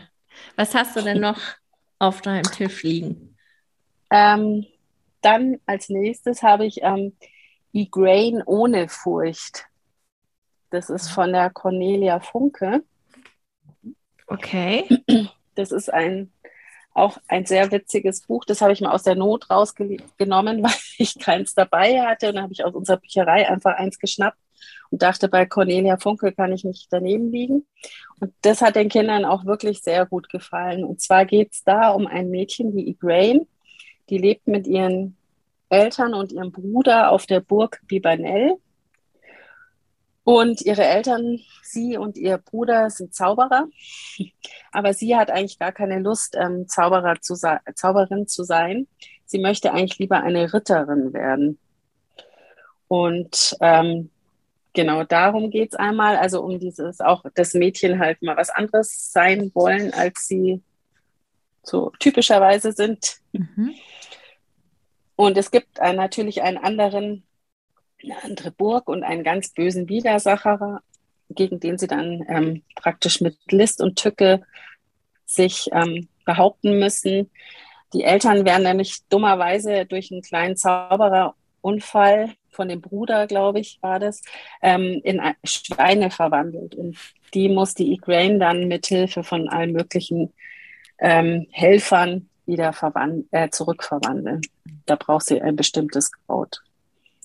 Was 0.56 0.74
hast 0.74 0.96
du 0.96 1.02
denn 1.02 1.20
noch 1.20 1.38
auf 2.00 2.20
deinem 2.20 2.42
Tisch 2.42 2.82
liegen? 2.82 3.33
Ähm, 4.10 4.66
dann 5.20 5.58
als 5.66 5.88
nächstes 5.88 6.42
habe 6.42 6.66
ich 6.66 6.82
ähm, 6.82 7.16
E-Grain 7.72 8.42
ohne 8.44 8.88
Furcht. 8.88 9.66
Das 10.70 10.90
ist 10.90 11.08
von 11.10 11.32
der 11.32 11.50
Cornelia 11.50 12.20
Funke. 12.20 12.82
Okay. 14.26 14.88
Das 15.54 15.70
ist 15.70 15.92
ein 15.92 16.32
auch 16.94 17.18
ein 17.26 17.44
sehr 17.44 17.70
witziges 17.72 18.22
Buch. 18.22 18.44
Das 18.44 18.60
habe 18.60 18.72
ich 18.72 18.80
mal 18.80 18.92
aus 18.92 19.02
der 19.02 19.16
Not 19.16 19.50
rausgenommen, 19.50 20.08
weil 20.62 20.72
ich 20.98 21.18
keins 21.18 21.54
dabei 21.54 22.00
hatte. 22.00 22.28
Und 22.28 22.36
dann 22.36 22.44
habe 22.44 22.52
ich 22.52 22.64
aus 22.64 22.74
unserer 22.74 22.98
Bücherei 22.98 23.48
einfach 23.48 23.76
eins 23.76 23.98
geschnappt 23.98 24.38
und 24.90 25.02
dachte, 25.02 25.28
bei 25.28 25.44
Cornelia 25.44 25.96
Funkel 25.96 26.32
kann 26.32 26.52
ich 26.52 26.64
nicht 26.64 26.86
daneben 26.90 27.30
liegen. 27.30 27.66
Und 28.20 28.32
das 28.42 28.62
hat 28.62 28.76
den 28.76 28.88
Kindern 28.88 29.24
auch 29.24 29.44
wirklich 29.44 29.82
sehr 29.82 30.06
gut 30.06 30.28
gefallen. 30.30 30.84
Und 30.84 31.00
zwar 31.00 31.24
geht 31.24 31.52
es 31.52 31.64
da 31.64 31.90
um 31.90 32.06
ein 32.06 32.30
Mädchen, 32.30 32.74
die 32.74 32.88
Igraine, 32.88 33.46
die 34.10 34.18
lebt 34.18 34.46
mit 34.46 34.66
ihren 34.66 35.16
Eltern 35.68 36.14
und 36.14 36.32
ihrem 36.32 36.52
Bruder 36.52 37.10
auf 37.10 37.26
der 37.26 37.40
Burg 37.40 37.80
Bibanel. 37.86 38.56
Und 40.24 40.62
ihre 40.62 40.84
Eltern, 40.84 41.40
sie 41.62 41.98
und 41.98 42.16
ihr 42.16 42.38
Bruder 42.38 42.88
sind 42.88 43.14
Zauberer, 43.14 43.68
aber 44.72 44.94
sie 44.94 45.16
hat 45.16 45.30
eigentlich 45.30 45.58
gar 45.58 45.72
keine 45.72 45.98
Lust, 45.98 46.34
ähm, 46.38 46.66
Zauberer 46.66 47.20
zu 47.20 47.34
Zauberin 47.74 48.26
zu 48.26 48.42
sein. 48.42 48.86
Sie 49.26 49.38
möchte 49.38 49.72
eigentlich 49.72 49.98
lieber 49.98 50.22
eine 50.22 50.52
Ritterin 50.54 51.12
werden. 51.12 51.58
Und 52.88 53.56
ähm, 53.60 54.10
genau 54.72 55.04
darum 55.04 55.50
geht 55.50 55.72
es 55.72 55.78
einmal, 55.78 56.16
also 56.16 56.42
um 56.42 56.58
dieses 56.58 57.00
auch 57.00 57.24
das 57.34 57.52
Mädchen 57.52 57.98
halt 57.98 58.22
mal 58.22 58.36
was 58.36 58.50
anderes 58.50 59.12
sein 59.12 59.50
wollen, 59.54 59.92
als 59.92 60.26
sie 60.26 60.62
so 61.64 61.90
typischerweise 61.98 62.72
sind. 62.72 63.16
Mhm. 63.32 63.74
Und 65.16 65.36
es 65.38 65.50
gibt 65.50 65.80
ein, 65.80 65.96
natürlich 65.96 66.42
einen 66.42 66.58
anderen 66.58 67.24
eine 68.04 68.22
andere 68.22 68.50
Burg 68.50 68.88
und 68.88 69.02
einen 69.02 69.24
ganz 69.24 69.50
bösen 69.50 69.88
Widersacher, 69.88 70.82
gegen 71.30 71.60
den 71.60 71.78
sie 71.78 71.86
dann 71.86 72.24
ähm, 72.28 72.62
praktisch 72.76 73.20
mit 73.20 73.36
List 73.50 73.80
und 73.80 73.96
Tücke 73.96 74.42
sich 75.26 75.68
ähm, 75.72 76.08
behaupten 76.24 76.78
müssen. 76.78 77.30
Die 77.92 78.04
Eltern 78.04 78.44
werden 78.44 78.64
nämlich 78.64 79.06
dummerweise 79.08 79.86
durch 79.86 80.10
einen 80.12 80.22
kleinen 80.22 80.56
Zaubererunfall 80.56 82.34
von 82.50 82.68
dem 82.68 82.80
Bruder, 82.80 83.26
glaube 83.26 83.60
ich, 83.60 83.78
war 83.80 83.98
das, 83.98 84.20
ähm, 84.62 85.00
in 85.02 85.20
Schweine 85.44 86.10
verwandelt. 86.10 86.74
Und 86.74 86.96
die 87.32 87.48
muss 87.48 87.74
die 87.74 87.92
Igraine 87.92 88.38
dann 88.38 88.68
mit 88.68 88.86
Hilfe 88.86 89.24
von 89.24 89.48
allen 89.48 89.72
möglichen 89.72 90.32
ähm, 90.98 91.46
Helfern 91.50 92.28
wieder 92.46 92.74
äh, 93.30 93.48
zurückverwandeln. 93.50 94.40
Da 94.86 94.96
braucht 94.96 95.26
sie 95.26 95.40
ein 95.40 95.56
bestimmtes 95.56 96.12
Kraut. 96.12 96.62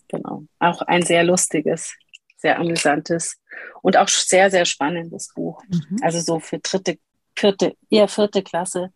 Genau. 0.07 0.43
Auch 0.59 0.81
ein 0.81 1.03
sehr 1.03 1.23
lustiges, 1.23 1.93
sehr 2.37 2.57
amüsantes 2.59 3.39
und 3.81 3.97
auch 3.97 4.07
sehr, 4.07 4.49
sehr 4.49 4.65
spannendes 4.65 5.33
Buch. 5.33 5.63
Mhm. 5.67 5.99
Also 6.01 6.19
so 6.19 6.39
für 6.39 6.59
dritte, 6.59 6.97
vierte, 7.35 7.75
eher 7.89 8.07
vierte 8.07 8.41
Klasse, 8.43 8.91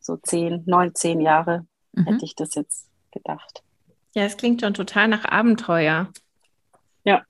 so 0.00 0.16
zehn, 0.16 0.62
neun, 0.66 0.94
zehn 0.94 1.20
Jahre 1.20 1.66
mhm. 1.92 2.04
hätte 2.04 2.24
ich 2.24 2.34
das 2.34 2.54
jetzt 2.54 2.88
gedacht. 3.10 3.62
Ja, 4.14 4.24
es 4.24 4.36
klingt 4.36 4.62
schon 4.62 4.74
total 4.74 5.08
nach 5.08 5.24
Abenteuer. 5.26 6.10
Ja. 7.04 7.24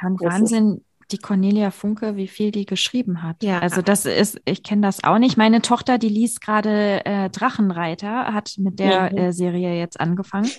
Ja, 0.00 0.08
und 0.08 0.20
Wahnsinn, 0.22 0.84
die 1.12 1.18
Cornelia 1.18 1.70
Funke, 1.70 2.16
wie 2.16 2.28
viel 2.28 2.50
die 2.50 2.66
geschrieben 2.66 3.22
hat. 3.22 3.42
Ja. 3.42 3.60
Also 3.60 3.82
das 3.82 4.06
ist, 4.06 4.40
ich 4.44 4.62
kenne 4.62 4.82
das 4.82 5.04
auch 5.04 5.18
nicht. 5.18 5.36
Meine 5.36 5.62
Tochter, 5.62 5.98
die 5.98 6.08
liest 6.08 6.40
gerade 6.40 7.04
äh, 7.04 7.30
Drachenreiter, 7.30 8.34
hat 8.34 8.54
mit 8.58 8.78
der 8.78 9.12
mhm. 9.12 9.18
äh, 9.18 9.32
Serie 9.32 9.78
jetzt 9.78 10.00
angefangen. 10.00 10.50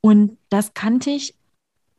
Und 0.00 0.38
das 0.48 0.74
kannte 0.74 1.10
ich 1.10 1.34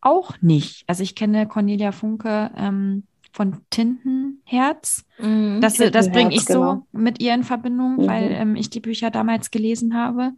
auch 0.01 0.33
nicht. 0.41 0.83
Also 0.87 1.03
ich 1.03 1.15
kenne 1.15 1.47
Cornelia 1.47 1.91
Funke 1.93 2.51
ähm, 2.57 3.03
von 3.31 3.61
Tintenherz. 3.69 5.05
Mhm, 5.19 5.59
das 5.61 5.77
das 5.77 6.11
bringe 6.11 6.35
ich 6.35 6.45
genau. 6.45 6.85
so 6.91 6.99
mit 6.99 7.21
ihr 7.21 7.33
in 7.33 7.43
Verbindung, 7.43 7.95
mhm. 7.95 8.07
weil 8.07 8.31
ähm, 8.31 8.55
ich 8.55 8.69
die 8.69 8.81
Bücher 8.81 9.11
damals 9.11 9.49
gelesen 9.49 9.95
habe. 9.95 10.33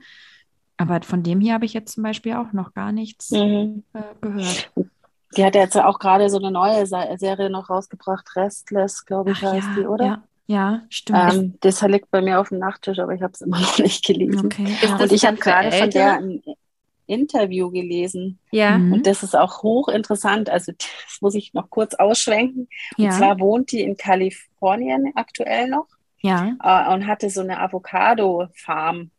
Aber 0.77 1.01
von 1.01 1.24
dem 1.24 1.39
hier 1.39 1.53
habe 1.53 1.65
ich 1.65 1.74
jetzt 1.74 1.93
zum 1.93 2.03
Beispiel 2.03 2.34
auch 2.34 2.51
noch 2.53 2.74
gar 2.74 2.91
nichts 2.91 3.31
mhm. 3.31 3.84
äh, 3.93 4.01
gehört. 4.22 4.72
Die 5.38 5.46
hat 5.46 5.56
jetzt 5.56 5.77
auch 5.77 6.00
gerade 6.00 6.30
so 6.30 6.38
eine 6.38 6.51
neue 6.51 6.86
Serie 6.86 7.50
noch 7.50 7.70
rausgebracht, 7.70 8.36
Restless, 8.36 9.06
glaube 9.06 9.32
ich, 9.32 9.38
Ach, 9.44 9.54
heißt 9.54 9.68
ja, 9.68 9.75
die, 9.82 9.88
oder? 9.88 10.06
Ja. 10.06 10.24
Ja, 10.48 10.84
stimmt. 10.89 11.34
Ähm, 11.34 11.54
das 11.62 11.82
liegt 11.82 12.12
bei 12.12 12.22
mir 12.22 12.39
auf 12.39 12.50
dem 12.50 12.60
Nachttisch, 12.60 13.00
aber 13.00 13.13
ich 13.13 13.24
habe 13.24 13.34
es 13.34 13.42
immer 13.42 13.60
noch 13.62 13.80
nicht 13.80 14.06
gelesen. 14.06 14.46
Okay. 14.46 14.68
Und 15.00 15.12
ich 15.12 15.25
habe 15.25 15.38
gerade 15.38 15.72
von 15.72 15.89
der 15.89 16.22
Interview 17.08 17.72
gelesen. 17.72 18.39
Ja. 18.51 18.77
Mhm. 18.77 18.94
Und 18.94 19.08
das 19.08 19.24
ist 19.24 19.36
auch 19.36 19.63
hochinteressant. 19.63 20.50
Also 20.50 20.72
das 20.77 21.18
muss 21.22 21.36
ich 21.36 21.54
noch 21.54 21.70
kurz 21.70 21.96
ausschwenken. 21.96 22.68
Ja. 22.98 23.10
Und 23.10 23.15
zwar 23.15 23.39
wohnt 23.39 23.72
die 23.72 23.82
in 23.82 23.98
Kalifornien 23.98 25.12
aktuell 25.15 25.68
noch. 25.68 25.88
Ja. 26.22 26.56
Äh, 26.63 26.94
und 26.94 27.08
hatte 27.08 27.30
so 27.30 27.42
eine 27.42 27.60
Avocado-Farm. 27.60 29.12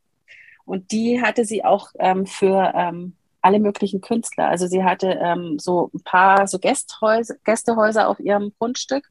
Und 0.65 0.91
die 0.91 1.23
hatte 1.23 1.45
sie 1.45 1.65
auch 1.65 1.91
ähm, 1.99 2.27
für 2.27 2.73
ähm, 2.75 3.16
alle 3.47 3.61
möglichen 3.61 4.01
Künstler. 4.01 4.49
Also 4.49 4.67
sie 4.67 4.85
hatte 4.85 5.19
ähm, 5.23 5.59
so 5.59 5.91
ein 5.95 6.03
paar 6.03 6.47
so 6.47 6.59
Gästhäuser, 6.59 7.37
Gästehäuser 7.45 8.09
auf 8.09 8.21
ihrem 8.21 8.53
Grundstück 8.59 9.05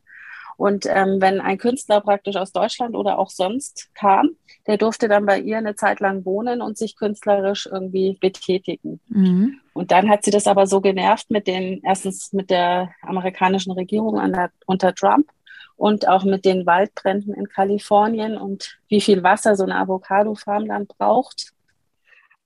und 0.58 0.86
ähm, 0.86 1.20
wenn 1.20 1.42
ein 1.42 1.58
Künstler 1.58 2.02
praktisch 2.02 2.36
aus 2.36 2.52
Deutschland 2.52 2.96
oder 2.96 3.20
auch 3.20 3.30
sonst 3.30 3.90
kam, 3.94 4.32
der 4.68 4.78
durfte 4.78 5.08
dann 5.08 5.26
bei 5.26 5.40
ihr 5.40 5.58
eine 5.58 5.76
Zeit 5.76 6.00
lang 6.00 6.26
wohnen 6.26 6.62
und 6.62 6.78
sich 6.78 6.96
künstlerisch 6.96 7.68
irgendwie 7.72 8.18
betätigen. 8.20 9.00
Mhm. 9.10 9.60
Und 9.74 9.92
dann 9.92 10.10
hat 10.10 10.24
sie 10.24 10.32
das 10.32 10.48
aber 10.48 10.66
so 10.66 10.80
genervt 10.82 11.30
mit 11.30 11.48
den, 11.48 11.82
erstens 11.84 12.32
mit 12.32 12.50
der 12.50 12.92
amerikanischen 13.02 13.72
Regierung 13.72 14.16
der, 14.32 14.52
unter 14.66 14.96
Trump 14.96 15.30
und 15.76 16.08
auch 16.08 16.24
mit 16.24 16.46
den 16.46 16.66
Waldbränden 16.66 17.34
in 17.34 17.50
Kalifornien 17.50 18.38
und 18.38 18.78
wie 18.88 19.02
viel 19.02 19.24
Wasser 19.24 19.58
so 19.58 19.64
eine 19.64 19.76
Avocado-Farm 19.76 20.68
dann 20.68 20.88
braucht, 20.88 21.52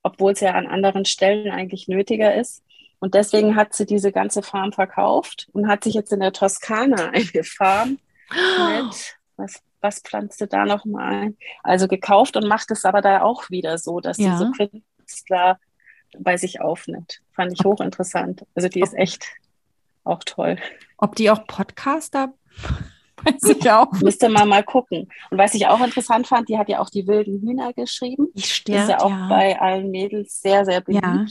obwohl 0.02 0.32
es 0.32 0.40
ja 0.40 0.52
an 0.52 0.66
anderen 0.66 1.04
Stellen 1.04 1.50
eigentlich 1.50 1.88
nötiger 1.88 2.34
ist. 2.34 2.62
Und 2.98 3.14
deswegen 3.14 3.56
hat 3.56 3.74
sie 3.74 3.86
diese 3.86 4.12
ganze 4.12 4.42
Farm 4.42 4.72
verkauft 4.72 5.48
und 5.52 5.68
hat 5.68 5.84
sich 5.84 5.94
jetzt 5.94 6.12
in 6.12 6.20
der 6.20 6.32
Toskana 6.32 7.10
eine 7.12 7.44
Farm 7.44 7.98
mit, 8.30 9.16
was, 9.36 9.62
was 9.80 10.00
pflanzt 10.00 10.44
da 10.50 10.64
nochmal? 10.64 11.34
Also 11.62 11.88
gekauft 11.88 12.36
und 12.36 12.46
macht 12.46 12.70
es 12.70 12.84
aber 12.84 13.00
da 13.00 13.22
auch 13.22 13.48
wieder 13.50 13.78
so, 13.78 14.00
dass 14.00 14.18
ja. 14.18 14.32
diese 14.32 14.50
Künstler 14.52 15.58
bei 16.18 16.36
sich 16.36 16.60
aufnimmt. 16.60 17.20
Fand 17.32 17.52
ich 17.52 17.64
hochinteressant. 17.64 18.44
Also 18.54 18.68
die 18.68 18.80
ist 18.80 18.94
echt 18.94 19.24
auch 20.04 20.22
toll. 20.24 20.58
Ob 20.98 21.16
die 21.16 21.30
auch 21.30 21.46
Podcaster 21.46 22.34
Weiß 23.24 23.56
ich 23.56 23.70
auch. 23.70 23.92
Müsste 24.00 24.28
man 24.28 24.48
mal 24.48 24.62
gucken. 24.62 25.08
Und 25.30 25.38
was 25.38 25.54
ich 25.54 25.66
auch 25.66 25.80
interessant 25.84 26.26
fand, 26.26 26.48
die 26.48 26.58
hat 26.58 26.68
ja 26.68 26.80
auch 26.80 26.90
die 26.90 27.06
wilden 27.06 27.40
Hühner 27.40 27.72
geschrieben. 27.72 28.28
Die 28.34 28.42
stirbt, 28.42 28.80
ist 28.82 28.88
ja 28.88 29.00
auch 29.00 29.10
ja. 29.10 29.28
bei 29.28 29.60
allen 29.60 29.90
Mädels 29.90 30.40
sehr, 30.40 30.64
sehr 30.64 30.80
beliebt. 30.80 31.04
Ja. 31.04 31.26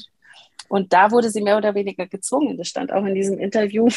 Und 0.67 0.93
da 0.93 1.11
wurde 1.11 1.31
sie 1.31 1.41
mehr 1.41 1.57
oder 1.57 1.73
weniger 1.73 2.05
gezwungen, 2.05 2.55
das 2.55 2.67
stand 2.67 2.93
auch 2.93 3.03
in 3.03 3.15
diesem 3.15 3.39
Interview, 3.39 3.87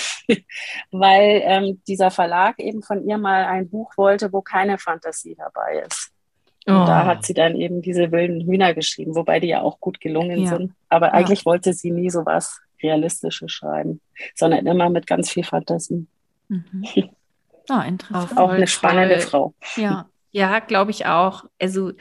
weil 0.91 1.43
ähm, 1.45 1.83
dieser 1.87 2.11
Verlag 2.11 2.59
eben 2.59 2.83
von 2.83 3.07
ihr 3.07 3.19
mal 3.19 3.45
ein 3.45 3.69
Buch 3.69 3.93
wollte, 3.97 4.33
wo 4.33 4.41
keine 4.41 4.79
Fantasie 4.79 5.35
dabei 5.37 5.85
ist. 5.87 6.11
Und 6.65 6.75
Oh. 6.75 6.87
da 6.87 7.05
hat 7.07 7.27
sie 7.27 7.35
dann 7.35 7.57
eben 7.57 7.83
diese 7.83 8.13
wilden 8.13 8.41
Hühner 8.41 8.73
geschrieben, 8.73 9.15
wobei 9.17 9.41
die 9.41 9.49
ja 9.49 9.61
auch 9.63 9.81
gut 9.81 10.01
gelungen 10.01 10.45
Ja. 10.45 10.57
sind. 10.57 10.73
Aber 10.89 11.13
eigentlich 11.13 11.45
wollte 11.45 11.73
sie 11.75 11.91
nie 11.91 12.09
so 12.09 12.25
was 12.25 12.61
Realistisches 12.83 13.51
schreiben, 13.53 14.01
sondern 14.35 14.67
immer 14.67 14.89
mit 14.89 15.07
ganz 15.07 15.31
viel 15.31 15.45
Fantasie. 15.45 16.07
Mhm. 16.49 16.85
Ah, 17.69 17.83
interessant. 17.83 18.39
Auch 18.39 18.51
eine 18.51 18.67
spannende 18.67 19.17
toll. 19.19 19.27
Frau. 19.27 19.55
Ja. 19.77 20.09
Ja, 20.33 20.61
glaube 20.61 20.91
ich 20.91 21.07
auch. 21.07 21.45
Also 21.61 21.93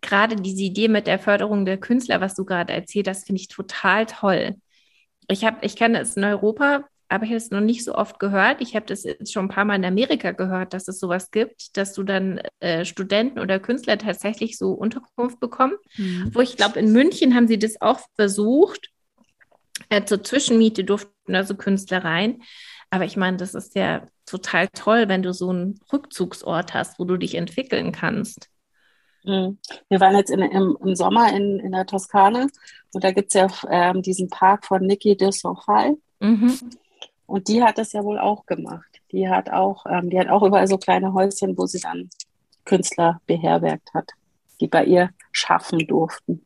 gerade 0.00 0.36
diese 0.36 0.62
Idee 0.62 0.88
mit 0.88 1.06
der 1.06 1.18
Förderung 1.18 1.64
der 1.64 1.78
Künstler, 1.78 2.20
was 2.20 2.34
du 2.34 2.44
gerade 2.44 2.72
erzählt 2.72 3.08
hast, 3.08 3.26
finde 3.26 3.40
ich 3.40 3.48
total 3.48 4.06
toll. 4.06 4.56
Ich 5.28 5.44
habe, 5.44 5.58
ich 5.62 5.76
kenne 5.76 6.00
es 6.00 6.16
in 6.16 6.24
Europa, 6.24 6.84
aber 7.08 7.24
ich 7.24 7.30
habe 7.30 7.36
es 7.36 7.50
noch 7.50 7.60
nicht 7.60 7.84
so 7.84 7.94
oft 7.94 8.18
gehört. 8.18 8.60
Ich 8.60 8.74
habe 8.74 8.86
das 8.86 9.04
jetzt 9.04 9.32
schon 9.32 9.46
ein 9.46 9.50
paar 9.50 9.64
Mal 9.64 9.76
in 9.76 9.84
Amerika 9.84 10.32
gehört, 10.32 10.74
dass 10.74 10.88
es 10.88 10.98
sowas 10.98 11.30
gibt, 11.30 11.76
dass 11.76 11.92
du 11.92 12.02
dann 12.02 12.40
äh, 12.60 12.84
Studenten 12.84 13.38
oder 13.38 13.60
Künstler 13.60 13.98
tatsächlich 13.98 14.58
so 14.58 14.72
Unterkunft 14.72 15.38
bekommen. 15.38 15.74
Mhm. 15.96 16.30
Wo 16.32 16.40
ich 16.40 16.56
glaube, 16.56 16.80
in 16.80 16.92
München 16.92 17.34
haben 17.34 17.48
sie 17.48 17.58
das 17.58 17.80
auch 17.80 18.00
versucht. 18.16 18.90
Äh, 19.88 20.04
zur 20.04 20.24
Zwischenmiete 20.24 20.82
durften 20.82 21.34
also 21.34 21.54
Künstler 21.54 22.04
rein. 22.04 22.42
Aber 22.90 23.04
ich 23.04 23.16
meine, 23.16 23.36
das 23.36 23.54
ist 23.54 23.76
ja 23.76 24.08
total 24.26 24.68
toll, 24.68 25.08
wenn 25.08 25.22
du 25.22 25.32
so 25.32 25.50
einen 25.50 25.80
Rückzugsort 25.92 26.74
hast, 26.74 26.98
wo 26.98 27.04
du 27.04 27.16
dich 27.16 27.34
entwickeln 27.36 27.92
kannst. 27.92 28.50
Mhm. 29.24 29.58
Wir 29.88 30.00
waren 30.00 30.16
jetzt 30.16 30.30
in, 30.30 30.40
im, 30.40 30.76
im 30.82 30.94
Sommer 30.94 31.32
in, 31.34 31.58
in 31.60 31.72
der 31.72 31.86
Toskana 31.86 32.46
und 32.92 33.04
da 33.04 33.10
gibt 33.12 33.34
es 33.34 33.34
ja 33.34 33.48
ähm, 33.70 34.02
diesen 34.02 34.28
Park 34.28 34.66
von 34.66 34.86
Niki 34.86 35.16
de 35.16 35.32
Sofal 35.32 35.96
Mhm. 36.18 36.58
und 37.26 37.48
die 37.48 37.62
hat 37.62 37.76
das 37.76 37.92
ja 37.92 38.02
wohl 38.02 38.18
auch 38.18 38.46
gemacht. 38.46 38.86
Die 39.12 39.28
hat 39.28 39.50
auch, 39.50 39.84
ähm, 39.86 40.08
die 40.08 40.18
hat 40.18 40.28
auch 40.28 40.42
überall 40.42 40.66
so 40.66 40.78
kleine 40.78 41.12
Häuschen, 41.12 41.56
wo 41.58 41.66
sie 41.66 41.80
dann 41.80 42.08
Künstler 42.64 43.20
beherbergt 43.26 43.92
hat, 43.94 44.10
die 44.60 44.66
bei 44.66 44.84
ihr 44.84 45.10
schaffen 45.32 45.86
durften. 45.86 46.44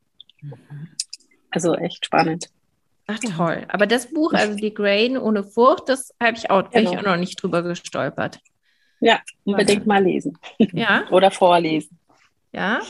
Also 1.50 1.75
echt 1.75 2.06
spannend. 2.06 2.50
Ach 3.12 3.18
toll. 3.36 3.66
Aber 3.68 3.86
das 3.86 4.12
Buch, 4.12 4.32
also 4.32 4.54
die 4.54 4.72
Grain 4.74 5.16
ohne 5.18 5.42
Furcht, 5.44 5.88
das 5.88 6.14
habe 6.22 6.36
ich 6.36 6.50
auch, 6.50 6.64
ich 6.64 6.70
Genau. 6.72 6.98
auch 6.98 7.02
noch 7.02 7.16
nicht 7.16 7.42
drüber 7.42 7.62
gestolpert. 7.62 8.40
Ja, 9.00 9.20
unbedingt 9.44 9.86
mal 9.86 10.02
lesen 10.04 10.38
Ja, 10.58 11.04
oder 11.10 11.30
vorlesen. 11.30 11.98
ja. 12.52 12.80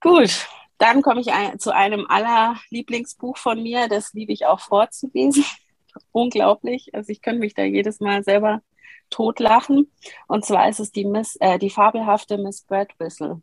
Gut, 0.00 0.46
dann 0.78 1.02
komme 1.02 1.20
ich 1.20 1.32
ein, 1.32 1.58
zu 1.58 1.74
einem 1.74 2.06
aller 2.08 2.56
Lieblingsbuch 2.70 3.36
von 3.36 3.62
mir. 3.62 3.88
Das 3.88 4.12
liebe 4.12 4.32
ich 4.32 4.46
auch 4.46 4.60
vorzulesen. 4.60 5.44
Unglaublich. 6.12 6.94
Also 6.94 7.10
ich 7.10 7.20
könnte 7.20 7.40
mich 7.40 7.54
da 7.54 7.64
jedes 7.64 7.98
Mal 8.00 8.22
selber 8.22 8.62
totlachen. 9.10 9.90
Und 10.28 10.44
zwar 10.44 10.68
ist 10.68 10.78
es 10.78 10.92
die, 10.92 11.04
Miss, 11.04 11.36
äh, 11.40 11.58
die 11.58 11.70
fabelhafte 11.70 12.38
Miss 12.38 12.62
Bradwhistle. 12.62 13.42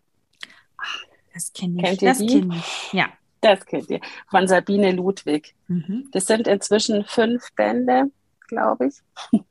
Das 1.33 1.51
kenne 1.51 1.75
ich. 1.77 1.83
Kennt 1.83 2.01
ihr 2.01 2.09
das 2.09 2.17
die? 2.19 2.27
kenne 2.27 2.55
ich. 2.55 2.93
Ja. 2.93 3.09
Das 3.45 3.63
kennt 3.63 3.91
ihr. 3.91 3.99
Von 4.27 4.47
Sabine 4.47 4.91
Ludwig. 4.91 5.53
Mhm. 5.67 6.09
Das 6.11 6.25
sind 6.25 6.47
inzwischen 6.47 7.05
fünf 7.05 7.53
Bände, 7.55 8.05
glaube 8.47 8.87
ich. 8.87 8.95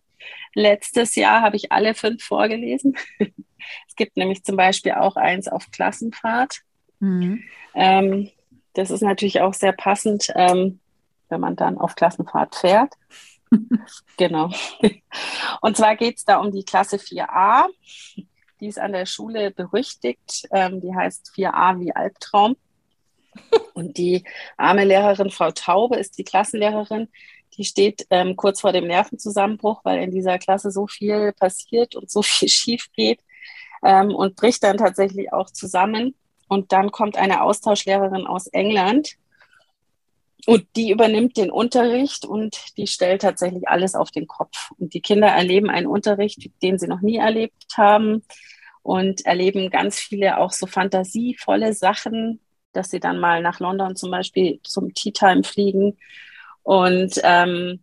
Letztes 0.54 1.14
Jahr 1.14 1.42
habe 1.42 1.54
ich 1.54 1.70
alle 1.70 1.94
fünf 1.94 2.22
vorgelesen. 2.24 2.96
Es 3.88 3.96
gibt 3.96 4.18
nämlich 4.18 4.44
zum 4.44 4.56
Beispiel 4.56 4.92
auch 4.92 5.16
eins 5.16 5.48
auf 5.48 5.70
Klassenfahrt. 5.70 6.60
Mhm. 6.98 7.42
Ähm, 7.74 8.30
das 8.74 8.90
ist 8.90 9.00
natürlich 9.00 9.40
auch 9.40 9.54
sehr 9.54 9.72
passend, 9.72 10.30
ähm, 10.34 10.80
wenn 11.30 11.40
man 11.40 11.56
dann 11.56 11.78
auf 11.78 11.94
Klassenfahrt 11.94 12.56
fährt. 12.56 12.92
genau. 14.18 14.50
Und 15.62 15.78
zwar 15.78 15.96
geht 15.96 16.18
es 16.18 16.26
da 16.26 16.40
um 16.40 16.52
die 16.52 16.64
Klasse 16.64 16.96
4a. 16.96 17.68
Die 18.60 18.66
ist 18.66 18.78
an 18.78 18.92
der 18.92 19.06
Schule 19.06 19.50
berüchtigt. 19.50 20.46
Ähm, 20.50 20.82
die 20.82 20.94
heißt 20.94 21.32
4a 21.34 21.80
wie 21.80 21.96
Albtraum. 21.96 22.56
Und 23.74 23.98
die 23.98 24.24
arme 24.56 24.84
Lehrerin 24.84 25.30
Frau 25.30 25.50
Taube 25.50 25.96
ist 25.96 26.18
die 26.18 26.24
Klassenlehrerin. 26.24 27.08
Die 27.56 27.64
steht 27.64 28.06
ähm, 28.10 28.36
kurz 28.36 28.60
vor 28.60 28.72
dem 28.72 28.86
Nervenzusammenbruch, 28.86 29.80
weil 29.84 30.02
in 30.02 30.10
dieser 30.10 30.38
Klasse 30.38 30.70
so 30.70 30.86
viel 30.86 31.32
passiert 31.32 31.94
und 31.94 32.10
so 32.10 32.22
viel 32.22 32.48
schief 32.50 32.90
geht 32.92 33.20
ähm, 33.82 34.14
und 34.14 34.36
bricht 34.36 34.62
dann 34.62 34.78
tatsächlich 34.78 35.32
auch 35.32 35.50
zusammen. 35.50 36.14
Und 36.48 36.72
dann 36.72 36.90
kommt 36.90 37.16
eine 37.16 37.42
Austauschlehrerin 37.42 38.26
aus 38.26 38.46
England 38.48 39.16
und 40.46 40.66
die 40.76 40.90
übernimmt 40.90 41.36
den 41.36 41.50
Unterricht 41.50 42.26
und 42.26 42.76
die 42.76 42.86
stellt 42.86 43.22
tatsächlich 43.22 43.66
alles 43.68 43.94
auf 43.94 44.10
den 44.10 44.26
Kopf. 44.26 44.70
Und 44.78 44.92
die 44.94 45.00
Kinder 45.00 45.28
erleben 45.28 45.70
einen 45.70 45.86
Unterricht, 45.86 46.50
den 46.62 46.78
sie 46.78 46.86
noch 46.86 47.00
nie 47.00 47.16
erlebt 47.16 47.66
haben 47.76 48.22
und 48.82 49.24
erleben 49.24 49.70
ganz 49.70 49.98
viele 49.98 50.38
auch 50.38 50.52
so 50.52 50.66
fantasievolle 50.66 51.72
Sachen, 51.72 52.40
dass 52.76 52.90
sie 52.90 53.00
dann 53.00 53.18
mal 53.18 53.42
nach 53.42 53.60
London 53.60 53.96
zum 53.96 54.10
Beispiel 54.10 54.60
zum 54.62 54.92
Tea 54.94 55.12
Time 55.12 55.44
fliegen. 55.44 55.96
Und 56.62 57.20
ähm, 57.22 57.82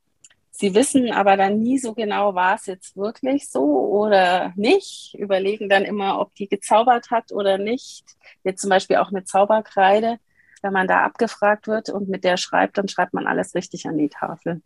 sie 0.51 0.75
wissen 0.75 1.11
aber 1.11 1.37
dann 1.37 1.59
nie 1.59 1.77
so 1.77 1.93
genau, 1.93 2.35
war 2.35 2.55
es 2.55 2.65
jetzt 2.65 2.97
wirklich 2.97 3.49
so 3.49 3.63
oder 3.63 4.53
nicht. 4.55 5.15
Überlegen 5.17 5.69
dann 5.69 5.83
immer, 5.83 6.19
ob 6.19 6.33
die 6.35 6.47
gezaubert 6.47 7.11
hat 7.11 7.31
oder 7.31 7.57
nicht. 7.57 8.05
Jetzt 8.43 8.61
zum 8.61 8.69
Beispiel 8.69 8.97
auch 8.97 9.11
mit 9.11 9.27
Zauberkreide. 9.27 10.17
Wenn 10.61 10.73
man 10.73 10.87
da 10.87 11.03
abgefragt 11.03 11.67
wird 11.67 11.89
und 11.89 12.09
mit 12.09 12.23
der 12.23 12.37
schreibt, 12.37 12.77
dann 12.77 12.87
schreibt 12.87 13.13
man 13.13 13.25
alles 13.25 13.55
richtig 13.55 13.87
an 13.87 13.97
die 13.97 14.09
Tafel. 14.09 14.61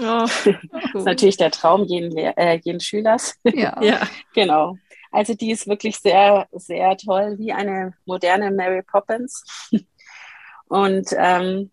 Oh, 0.00 0.26
Das 0.44 0.94
ist 0.94 1.04
natürlich 1.04 1.36
der 1.36 1.50
Traum 1.50 1.84
jeden, 1.84 2.16
äh, 2.16 2.60
jeden 2.62 2.80
Schülers. 2.80 3.34
Ja. 3.44 3.82
Ja. 3.82 4.00
Genau. 4.34 4.76
Also 5.10 5.34
die 5.34 5.50
ist 5.50 5.66
wirklich 5.66 5.98
sehr, 5.98 6.48
sehr 6.52 6.96
toll, 6.96 7.36
wie 7.38 7.52
eine 7.52 7.94
moderne 8.04 8.50
Mary 8.50 8.82
Poppins. 8.82 9.44
Und 10.68 11.08
ähm, 11.16 11.70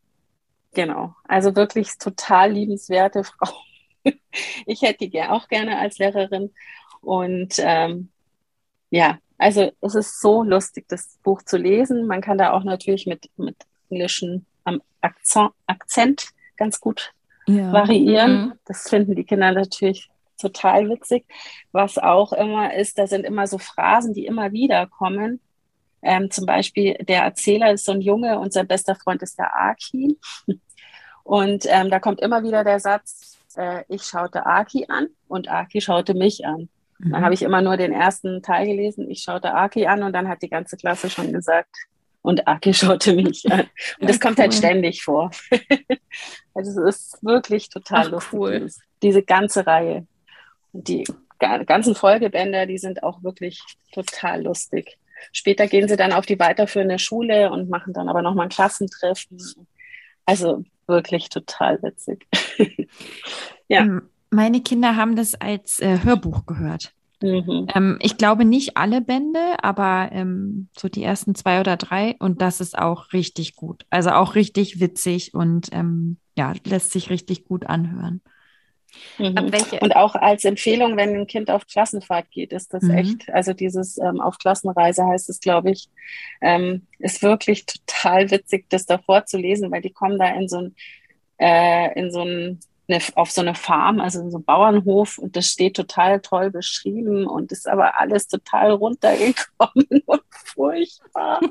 genau, 0.73 1.15
also 1.27 1.55
wirklich 1.55 1.97
total 1.97 2.51
liebenswerte 2.51 3.23
Frau. 3.25 3.53
Ich 4.65 4.81
hätte 4.81 5.09
die 5.09 5.21
auch 5.23 5.47
gerne 5.47 5.79
als 5.79 5.97
Lehrerin. 5.97 6.53
Und 7.01 7.55
ähm, 7.59 8.09
ja, 8.89 9.17
also 9.37 9.71
es 9.81 9.95
ist 9.95 10.21
so 10.21 10.43
lustig, 10.43 10.85
das 10.87 11.17
Buch 11.23 11.41
zu 11.41 11.57
lesen. 11.57 12.07
Man 12.07 12.21
kann 12.21 12.37
da 12.37 12.53
auch 12.53 12.63
natürlich 12.63 13.05
mit, 13.05 13.29
mit 13.37 13.57
englischen 13.89 14.45
am 14.63 14.81
Akzent, 15.01 15.51
Akzent 15.67 16.27
ganz 16.55 16.79
gut 16.79 17.13
Ja. 17.47 17.71
variieren. 17.73 18.31
Mhm. 18.45 18.53
Das 18.65 18.89
finden 18.89 19.15
die 19.15 19.25
Kinder 19.25 19.51
natürlich 19.51 20.09
total 20.37 20.89
witzig. 20.89 21.25
Was 21.71 21.97
auch 21.97 22.33
immer 22.33 22.73
ist, 22.73 22.97
da 22.97 23.07
sind 23.07 23.25
immer 23.25 23.47
so 23.47 23.57
Phrasen, 23.57 24.13
die 24.13 24.25
immer 24.25 24.51
wieder 24.51 24.87
kommen. 24.87 25.39
Ähm, 26.01 26.29
zum 26.29 26.45
Beispiel, 26.45 26.95
der 27.01 27.23
Erzähler 27.23 27.71
ist 27.71 27.85
so 27.85 27.91
ein 27.91 28.01
Junge 28.01 28.39
und 28.39 28.53
sein 28.53 28.67
bester 28.67 28.95
Freund 28.95 29.21
ist 29.23 29.39
der 29.39 29.55
Aki. 29.55 30.17
Und 31.23 31.65
ähm, 31.67 31.89
da 31.89 31.99
kommt 31.99 32.21
immer 32.21 32.43
wieder 32.43 32.63
der 32.63 32.79
Satz, 32.79 33.39
äh, 33.55 33.83
ich 33.87 34.03
schaute 34.03 34.45
Aki 34.45 34.85
an 34.89 35.07
und 35.27 35.49
Aki 35.49 35.81
schaute 35.81 36.13
mich 36.13 36.45
an. 36.45 36.69
Mhm. 36.99 37.11
Dann 37.11 37.23
habe 37.23 37.33
ich 37.33 37.41
immer 37.41 37.63
nur 37.63 37.77
den 37.77 37.91
ersten 37.91 38.43
Teil 38.43 38.67
gelesen, 38.67 39.09
ich 39.09 39.23
schaute 39.23 39.55
Aki 39.55 39.87
an 39.87 40.03
und 40.03 40.13
dann 40.13 40.27
hat 40.27 40.43
die 40.43 40.49
ganze 40.49 40.77
Klasse 40.77 41.09
schon 41.09 41.33
gesagt, 41.33 41.75
und 42.21 42.47
Aki 42.47 42.73
schaute 42.75 43.13
mich 43.13 43.49
an. 43.51 43.69
Und 43.99 44.09
das 44.09 44.17
Ja, 44.17 44.21
kommt 44.21 44.39
halt 44.39 44.51
cool. 44.51 44.57
ständig 44.57 45.03
vor. 45.03 45.31
also 46.53 46.83
es 46.83 46.95
ist 46.95 47.23
wirklich 47.23 47.69
total 47.69 48.07
Ach, 48.07 48.11
lustig, 48.11 48.39
cool. 48.39 48.69
diese 49.01 49.23
ganze 49.23 49.65
Reihe. 49.65 50.05
Die 50.83 51.05
ga- 51.39 51.63
ganzen 51.63 51.95
Folgebänder, 51.95 52.65
die 52.65 52.77
sind 52.77 53.03
auch 53.03 53.23
wirklich 53.23 53.61
total 53.93 54.43
lustig. 54.43 54.97
Später 55.31 55.67
gehen 55.67 55.87
sie 55.87 55.95
dann 55.97 56.13
auf 56.13 56.25
die 56.25 56.39
weiterführende 56.39 56.99
Schule 56.99 57.51
und 57.51 57.69
machen 57.69 57.93
dann 57.93 58.09
aber 58.09 58.21
nochmal 58.21 58.47
ein 58.47 58.49
Klassentreffen. 58.49 59.37
Also 60.25 60.63
wirklich 60.87 61.29
total 61.29 61.81
witzig. 61.81 62.27
Ja. 63.67 63.81
Ähm, 63.81 64.03
Meine 64.29 64.61
Kinder 64.61 64.95
haben 64.95 65.15
das 65.15 65.33
als 65.33 65.79
äh, 65.79 65.99
Hörbuch 66.03 66.45
gehört. 66.45 66.93
Mhm. 67.21 67.67
Ähm, 67.73 67.97
ich 68.01 68.17
glaube 68.17 68.45
nicht 68.45 68.77
alle 68.77 69.01
Bände, 69.01 69.55
aber 69.63 70.09
ähm, 70.11 70.69
so 70.77 70.87
die 70.87 71.03
ersten 71.03 71.33
zwei 71.33 71.59
oder 71.59 71.77
drei. 71.77 72.15
Und 72.19 72.41
das 72.41 72.61
ist 72.61 72.77
auch 72.77 73.11
richtig 73.13 73.55
gut. 73.55 73.85
Also 73.89 74.11
auch 74.11 74.35
richtig 74.35 74.79
witzig 74.79 75.33
und 75.33 75.69
ähm, 75.71 76.17
ja, 76.37 76.53
lässt 76.65 76.91
sich 76.91 77.09
richtig 77.09 77.45
gut 77.45 77.65
anhören. 77.65 78.21
Mhm. 79.17 79.51
Und 79.81 79.95
auch 79.95 80.15
als 80.15 80.45
Empfehlung, 80.45 80.97
wenn 80.97 81.15
ein 81.15 81.27
Kind 81.27 81.49
auf 81.49 81.65
Klassenfahrt 81.67 82.29
geht, 82.31 82.51
ist 82.51 82.73
das 82.73 82.83
Mhm. 82.83 82.91
echt, 82.91 83.29
also 83.31 83.53
dieses 83.53 83.97
ähm, 83.97 84.19
auf 84.19 84.37
Klassenreise 84.37 85.05
heißt 85.05 85.29
es, 85.29 85.39
glaube 85.39 85.71
ich, 85.71 85.89
ähm, 86.41 86.87
ist 86.99 87.23
wirklich 87.23 87.65
total 87.65 88.29
witzig, 88.31 88.65
das 88.69 88.85
davor 88.85 89.25
zu 89.25 89.37
lesen, 89.37 89.71
weil 89.71 89.81
die 89.81 89.93
kommen 89.93 90.19
da 90.19 90.29
in 90.29 90.47
so 90.47 90.57
ein, 90.59 90.75
äh, 91.37 91.99
in 91.99 92.11
so 92.11 92.23
ein 92.23 92.59
eine, 92.87 93.01
auf 93.15 93.31
so 93.31 93.41
eine 93.41 93.55
Farm, 93.55 93.99
also 93.99 94.29
so 94.29 94.37
einen 94.37 94.45
Bauernhof 94.45 95.17
und 95.17 95.35
das 95.35 95.47
steht 95.47 95.75
total 95.75 96.19
toll 96.21 96.51
beschrieben 96.51 97.25
und 97.25 97.51
ist 97.51 97.67
aber 97.67 97.99
alles 97.99 98.27
total 98.27 98.71
runtergekommen 98.71 99.87
und 100.05 100.21
furchtbar. 100.29 101.41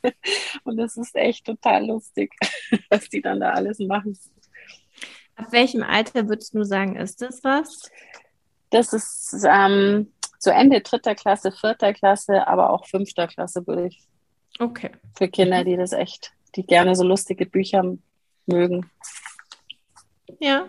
und 0.64 0.78
es 0.78 0.96
ist 0.96 1.14
echt 1.16 1.46
total 1.46 1.86
lustig, 1.86 2.34
was 2.90 3.08
die 3.08 3.22
dann 3.22 3.40
da 3.40 3.50
alles 3.50 3.78
machen. 3.78 4.18
Ab 5.36 5.46
welchem 5.50 5.82
Alter 5.82 6.28
würdest 6.28 6.54
du 6.54 6.64
sagen, 6.64 6.96
ist 6.96 7.22
das 7.22 7.42
was? 7.42 7.90
Das 8.70 8.92
ist 8.92 9.44
ähm, 9.48 10.12
so 10.38 10.50
Ende 10.50 10.80
dritter 10.80 11.14
Klasse, 11.14 11.52
vierter 11.52 11.92
Klasse, 11.92 12.46
aber 12.46 12.70
auch 12.70 12.86
fünfter 12.86 13.26
Klasse 13.26 13.66
würde 13.66 13.86
ich. 13.86 14.02
Okay. 14.58 14.90
Für 15.16 15.28
Kinder, 15.28 15.64
die 15.64 15.76
das 15.76 15.92
echt, 15.92 16.32
die 16.54 16.64
gerne 16.64 16.94
so 16.94 17.04
lustige 17.04 17.46
Bücher 17.46 17.96
mögen. 18.46 18.90
Ja. 20.38 20.66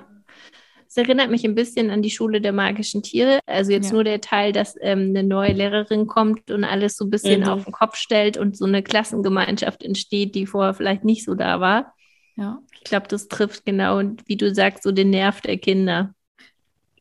Es 0.87 0.97
erinnert 0.97 1.29
mich 1.29 1.43
ein 1.43 1.55
bisschen 1.55 1.89
an 1.89 2.01
die 2.01 2.09
Schule 2.09 2.39
der 2.39 2.53
magischen 2.53 3.03
Tiere. 3.03 3.39
Also 3.45 3.73
jetzt 3.73 3.87
ja. 3.87 3.93
nur 3.93 4.05
der 4.05 4.21
Teil, 4.21 4.53
dass 4.53 4.75
ähm, 4.79 5.09
eine 5.09 5.23
neue 5.23 5.51
Lehrerin 5.51 6.07
kommt 6.07 6.49
und 6.51 6.63
alles 6.63 6.95
so 6.95 7.05
ein 7.05 7.09
bisschen 7.09 7.41
mhm. 7.41 7.49
auf 7.49 7.65
den 7.65 7.73
Kopf 7.73 7.97
stellt 7.97 8.37
und 8.37 8.55
so 8.55 8.65
eine 8.65 8.81
Klassengemeinschaft 8.81 9.83
entsteht, 9.83 10.35
die 10.35 10.45
vorher 10.45 10.73
vielleicht 10.73 11.03
nicht 11.03 11.25
so 11.25 11.35
da 11.35 11.59
war. 11.59 11.94
Ja. 12.35 12.59
Ich 12.73 12.83
glaube, 12.83 13.07
das 13.07 13.27
trifft 13.27 13.65
genau, 13.65 14.01
wie 14.25 14.37
du 14.37 14.53
sagst, 14.53 14.83
so 14.83 14.91
den 14.91 15.09
Nerv 15.09 15.41
der 15.41 15.57
Kinder. 15.57 16.13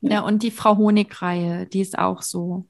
Ja, 0.01 0.21
und 0.21 0.43
die 0.43 0.51
Frau 0.51 0.77
Honig-Reihe, 0.77 1.67
die 1.67 1.81
ist 1.81 1.99
auch 1.99 2.23
so. 2.23 2.67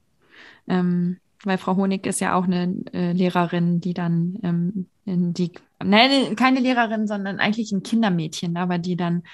Ähm, 0.68 1.18
weil 1.42 1.58
Frau 1.58 1.76
Honig 1.76 2.06
ist 2.06 2.20
ja 2.20 2.34
auch 2.34 2.44
eine 2.44 2.74
äh, 2.92 3.12
Lehrerin, 3.12 3.80
die 3.80 3.92
dann 3.92 4.38
ähm, 4.42 4.86
in 5.04 5.34
die, 5.34 5.52
nein, 5.82 6.36
keine 6.36 6.60
Lehrerin, 6.60 7.06
sondern 7.06 7.40
eigentlich 7.40 7.72
ein 7.72 7.82
Kindermädchen, 7.82 8.56
aber 8.56 8.78
die 8.78 8.96
dann 8.96 9.24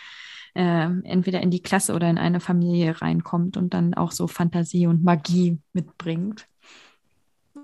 äh, 0.54 0.88
entweder 1.04 1.40
in 1.40 1.50
die 1.50 1.62
Klasse 1.62 1.94
oder 1.94 2.08
in 2.10 2.18
eine 2.18 2.40
Familie 2.40 3.00
reinkommt 3.00 3.56
und 3.56 3.74
dann 3.74 3.94
auch 3.94 4.12
so 4.12 4.26
Fantasie 4.26 4.86
und 4.86 5.04
Magie 5.04 5.58
mitbringt. 5.72 6.46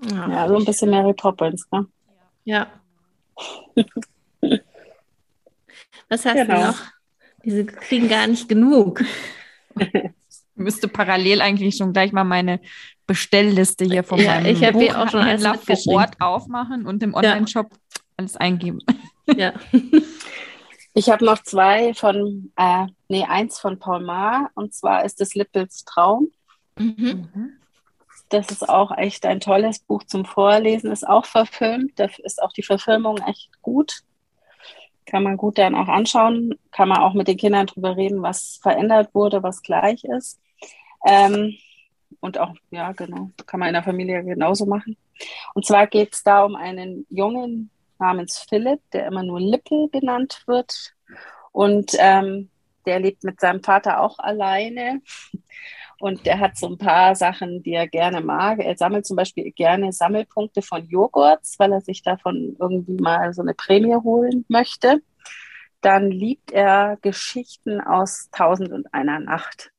Ja, 0.09 0.29
ja 0.29 0.47
so 0.47 0.57
ein 0.57 0.65
bisschen 0.65 0.91
Mary 0.91 1.13
Poppins, 1.13 1.67
ne? 1.71 1.87
Ja. 2.45 2.67
Was 6.09 6.25
hast 6.25 6.35
genau. 6.35 6.55
du 6.55 6.67
noch? 6.67 6.81
Diese 7.43 7.65
kriegen 7.65 8.09
gar 8.09 8.27
nicht 8.27 8.49
genug. 8.49 9.03
müsste 10.57 10.87
parallel 10.87 11.41
eigentlich 11.41 11.77
schon 11.77 11.93
gleich 11.93 12.11
mal 12.11 12.23
meine 12.23 12.59
Bestellliste 13.05 13.85
hier 13.85 14.03
vom 14.03 14.19
ja, 14.19 14.43
ich 14.43 14.63
habe 14.63 14.79
hier 14.79 14.99
auch 14.99 15.09
schon 15.09 15.21
alles 15.21 15.45
vor 15.83 15.93
Ort 15.95 16.19
aufmachen 16.19 16.85
und 16.85 17.01
im 17.03 17.13
Online-Shop 17.13 17.67
ja. 17.71 18.01
alles 18.17 18.35
eingeben. 18.35 18.79
Ja. 19.35 19.53
Ich 20.93 21.11
habe 21.11 21.23
noch 21.23 21.43
zwei 21.43 21.93
von, 21.93 22.51
äh, 22.55 22.87
nee, 23.07 23.23
eins 23.23 23.59
von 23.59 23.77
Paul 23.77 24.03
Maar 24.03 24.49
und 24.55 24.73
zwar 24.73 25.05
ist 25.05 25.21
es 25.21 25.35
Lippels 25.35 25.85
Traum. 25.85 26.31
Mhm. 26.75 27.59
Das 28.29 28.49
ist 28.49 28.67
auch 28.67 28.97
echt 28.97 29.23
ein 29.27 29.39
tolles 29.39 29.77
Buch 29.77 30.05
zum 30.05 30.25
Vorlesen, 30.25 30.91
ist 30.91 31.07
auch 31.07 31.25
verfilmt, 31.25 31.99
da 31.99 32.07
ist 32.23 32.41
auch 32.41 32.51
die 32.51 32.63
Verfilmung 32.63 33.19
echt 33.27 33.51
gut. 33.61 33.99
Kann 35.07 35.23
man 35.23 35.37
gut 35.37 35.57
dann 35.57 35.73
auch 35.73 35.87
anschauen, 35.87 36.55
kann 36.71 36.89
man 36.89 36.99
auch 36.99 37.13
mit 37.13 37.27
den 37.27 37.37
Kindern 37.37 37.65
drüber 37.65 37.95
reden, 37.95 38.21
was 38.21 38.59
verändert 38.61 39.15
wurde, 39.15 39.41
was 39.41 39.61
gleich 39.61 40.03
ist. 40.03 40.39
Ähm, 41.05 41.55
und 42.19 42.37
auch, 42.37 42.53
ja, 42.71 42.91
genau, 42.91 43.31
kann 43.45 43.59
man 43.59 43.69
in 43.69 43.73
der 43.73 43.83
Familie 43.83 44.23
genauso 44.23 44.65
machen. 44.65 44.97
Und 45.53 45.65
zwar 45.65 45.87
geht 45.87 46.13
es 46.13 46.23
da 46.23 46.43
um 46.43 46.55
einen 46.55 47.05
Jungen 47.09 47.69
namens 47.99 48.45
Philipp, 48.49 48.81
der 48.91 49.07
immer 49.07 49.23
nur 49.23 49.39
Lippel 49.39 49.89
genannt 49.89 50.43
wird. 50.45 50.93
Und 51.51 51.95
ähm, 51.97 52.49
der 52.85 52.99
lebt 52.99 53.23
mit 53.23 53.39
seinem 53.39 53.63
Vater 53.63 54.01
auch 54.01 54.19
alleine. 54.19 55.01
Und 55.99 56.25
der 56.25 56.39
hat 56.39 56.57
so 56.57 56.67
ein 56.67 56.77
paar 56.77 57.15
Sachen, 57.15 57.63
die 57.63 57.73
er 57.73 57.87
gerne 57.87 58.21
mag. 58.21 58.59
Er 58.59 58.77
sammelt 58.77 59.05
zum 59.05 59.17
Beispiel 59.17 59.51
gerne 59.51 59.91
Sammelpunkte 59.91 60.61
von 60.61 60.87
Joghurts, 60.87 61.57
weil 61.57 61.71
er 61.71 61.81
sich 61.81 62.03
davon 62.03 62.55
irgendwie 62.59 63.01
mal 63.01 63.33
so 63.33 63.41
eine 63.41 63.55
Prämie 63.55 63.95
holen 63.95 64.45
möchte. 64.47 65.01
Dann 65.81 66.11
liebt 66.11 66.51
er 66.51 66.97
Geschichten 67.01 67.81
aus 67.81 68.29
Tausend 68.31 68.71
und 68.71 68.93
einer 68.93 69.19
Nacht. 69.19 69.71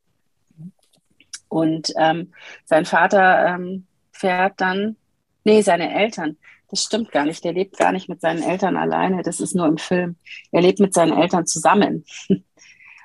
Und 1.49 1.93
ähm, 1.99 2.33
sein 2.65 2.85
Vater 2.85 3.47
ähm, 3.47 3.87
fährt 4.13 4.61
dann, 4.61 4.97
nee, 5.45 5.63
seine 5.63 5.95
Eltern, 5.95 6.37
das 6.69 6.83
stimmt 6.85 7.13
gar 7.13 7.25
nicht, 7.25 7.45
der 7.45 7.53
lebt 7.53 7.79
gar 7.79 7.93
nicht 7.93 8.09
mit 8.09 8.21
seinen 8.21 8.43
Eltern 8.43 8.77
alleine, 8.77 9.23
das 9.23 9.41
ist 9.41 9.55
nur 9.55 9.67
im 9.67 9.79
Film. 9.79 10.17
Er 10.53 10.61
lebt 10.61 10.81
mit 10.81 10.93
seinen 10.93 11.17
Eltern 11.17 11.47
zusammen. 11.47 12.05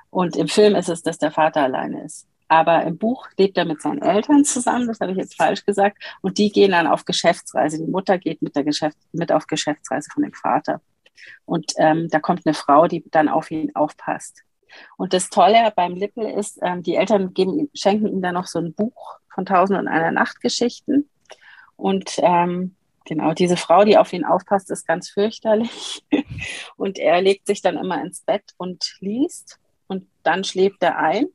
Und 0.09 0.35
im 0.35 0.47
Film 0.47 0.75
ist 0.75 0.89
es, 0.89 1.01
dass 1.01 1.17
der 1.17 1.31
Vater 1.31 1.61
alleine 1.61 2.03
ist. 2.03 2.27
Aber 2.53 2.83
im 2.83 2.99
Buch 2.99 3.27
lebt 3.35 3.57
er 3.57 3.65
mit 3.65 3.81
seinen 3.81 4.03
Eltern 4.03 4.45
zusammen, 4.45 4.87
das 4.87 4.99
habe 4.99 5.11
ich 5.11 5.17
jetzt 5.17 5.35
falsch 5.35 5.65
gesagt. 5.65 5.97
Und 6.21 6.37
die 6.37 6.51
gehen 6.51 6.69
dann 6.69 6.85
auf 6.85 7.03
Geschäftsreise. 7.03 7.79
Die 7.79 7.89
Mutter 7.89 8.19
geht 8.19 8.43
mit, 8.43 8.55
der 8.55 8.63
Geschäft, 8.63 8.95
mit 9.11 9.31
auf 9.31 9.47
Geschäftsreise 9.47 10.11
von 10.13 10.21
dem 10.21 10.33
Vater. 10.33 10.79
Und 11.45 11.73
ähm, 11.77 12.09
da 12.11 12.19
kommt 12.19 12.45
eine 12.45 12.53
Frau, 12.53 12.85
die 12.85 13.03
dann 13.09 13.27
auf 13.27 13.49
ihn 13.49 13.75
aufpasst. 13.75 14.43
Und 14.97 15.13
das 15.13 15.31
Tolle 15.31 15.73
beim 15.75 15.95
Lippel 15.95 16.29
ist, 16.29 16.59
ähm, 16.61 16.83
die 16.83 16.95
Eltern 16.95 17.33
geben, 17.33 17.71
schenken 17.73 18.07
ihm 18.07 18.21
dann 18.21 18.35
noch 18.35 18.45
so 18.45 18.59
ein 18.59 18.75
Buch 18.75 19.17
von 19.33 19.47
Tausend 19.47 19.79
und 19.79 19.87
einer 19.87 20.11
Nachtgeschichten. 20.11 21.09
Und 21.75 22.19
ähm, 22.19 22.75
genau, 23.05 23.33
diese 23.33 23.57
Frau, 23.57 23.83
die 23.83 23.97
auf 23.97 24.13
ihn 24.13 24.25
aufpasst, 24.25 24.69
ist 24.69 24.85
ganz 24.85 25.09
fürchterlich. 25.09 26.03
und 26.77 26.99
er 26.99 27.19
legt 27.19 27.47
sich 27.47 27.63
dann 27.63 27.77
immer 27.77 27.99
ins 28.03 28.21
Bett 28.21 28.43
und 28.57 28.95
liest. 28.99 29.59
Und 29.87 30.07
dann 30.21 30.43
schläft 30.43 30.83
er 30.83 30.99
ein. 30.99 31.25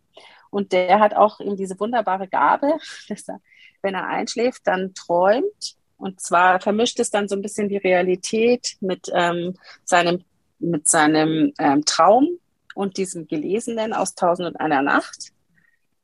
Und 0.51 0.73
der 0.73 1.01
hat 1.01 1.15
auch 1.15 1.41
eben 1.41 1.57
diese 1.57 1.79
wunderbare 1.79 2.29
Gabe, 2.29 2.75
dass 3.09 3.29
er, 3.29 3.41
wenn 3.83 3.95
er 3.95 4.07
einschläft, 4.07 4.63
dann 4.65 4.95
träumt. 4.95 5.77
Und 5.97 6.21
zwar 6.21 6.61
vermischt 6.61 7.01
es 7.01 7.11
dann 7.11 7.29
so 7.29 7.35
ein 7.35 7.43
bisschen 7.43 7.69
die 7.69 7.77
Realität 7.77 8.77
mit 8.81 9.11
ähm, 9.13 9.55
seinem, 9.85 10.25
mit 10.59 10.87
seinem 10.87 11.53
ähm, 11.59 11.85
Traum 11.85 12.39
und 12.75 12.97
diesem 12.97 13.27
Gelesenen 13.27 13.93
aus 13.93 14.15
Tausend 14.15 14.49
und 14.49 14.57
einer 14.57 14.83
Nacht. 14.83 15.33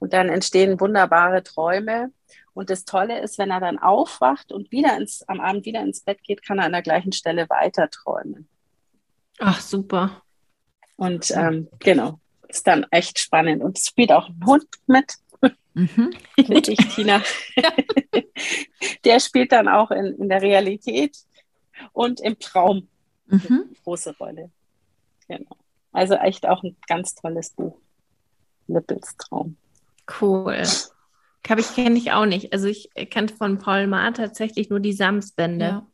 Und 0.00 0.12
dann 0.12 0.28
entstehen 0.28 0.80
wunderbare 0.80 1.42
Träume. 1.44 2.11
Und 2.52 2.70
das 2.70 2.85
Tolle 2.85 3.20
ist, 3.20 3.38
wenn 3.38 3.50
er 3.50 3.61
dann 3.61 3.78
aufwacht 3.78 4.52
und 4.52 4.70
wieder 4.72 4.96
ins, 4.96 5.22
am 5.28 5.40
Abend 5.40 5.64
wieder 5.66 5.83
ins 5.83 6.00
Bett 6.00 6.22
geht, 6.22 6.44
kann 6.44 6.59
er 6.59 6.66
an 6.66 6.72
der 6.72 6.83
gleichen 6.83 7.12
Stelle 7.12 7.48
weiter 7.48 7.88
träumen. 7.90 8.48
Ach, 9.38 9.61
super. 9.61 10.22
Und 10.96 11.30
ähm, 11.33 11.68
genau, 11.78 12.20
ist 12.54 12.66
dann 12.66 12.86
echt 12.90 13.18
spannend. 13.18 13.62
Und 13.62 13.78
es 13.78 13.86
spielt 13.86 14.12
auch 14.12 14.28
ein 14.28 14.40
Hund 14.46 14.66
mit. 14.86 15.14
Mhm. 15.74 16.14
ich, 16.36 16.94
Tina. 16.94 17.22
der 19.04 19.20
spielt 19.20 19.52
dann 19.52 19.68
auch 19.68 19.90
in, 19.90 20.16
in 20.18 20.28
der 20.28 20.40
Realität 20.40 21.16
und 21.92 22.20
im 22.20 22.38
Traum 22.38 22.88
mhm. 23.26 23.40
eine 23.48 23.66
große 23.82 24.16
Rolle. 24.18 24.50
Genau. 25.28 25.56
Also 25.92 26.14
echt 26.14 26.46
auch 26.46 26.62
ein 26.62 26.76
ganz 26.86 27.14
tolles 27.14 27.50
Buch. 27.50 27.76
Lippels 28.66 29.16
Traum. 29.16 29.56
Cool. 30.20 30.62
Habe 31.46 31.60
ich 31.60 31.74
kenne 31.74 31.98
ich 31.98 32.12
auch 32.12 32.24
nicht. 32.24 32.52
Also 32.52 32.68
ich 32.68 32.90
kannte 33.10 33.34
von 33.34 33.58
Paul 33.58 33.86
Maar 33.86 34.14
tatsächlich 34.14 34.70
nur 34.70 34.80
die 34.80 34.92
Samsbände. 34.94 35.64
Ja. 35.64 35.86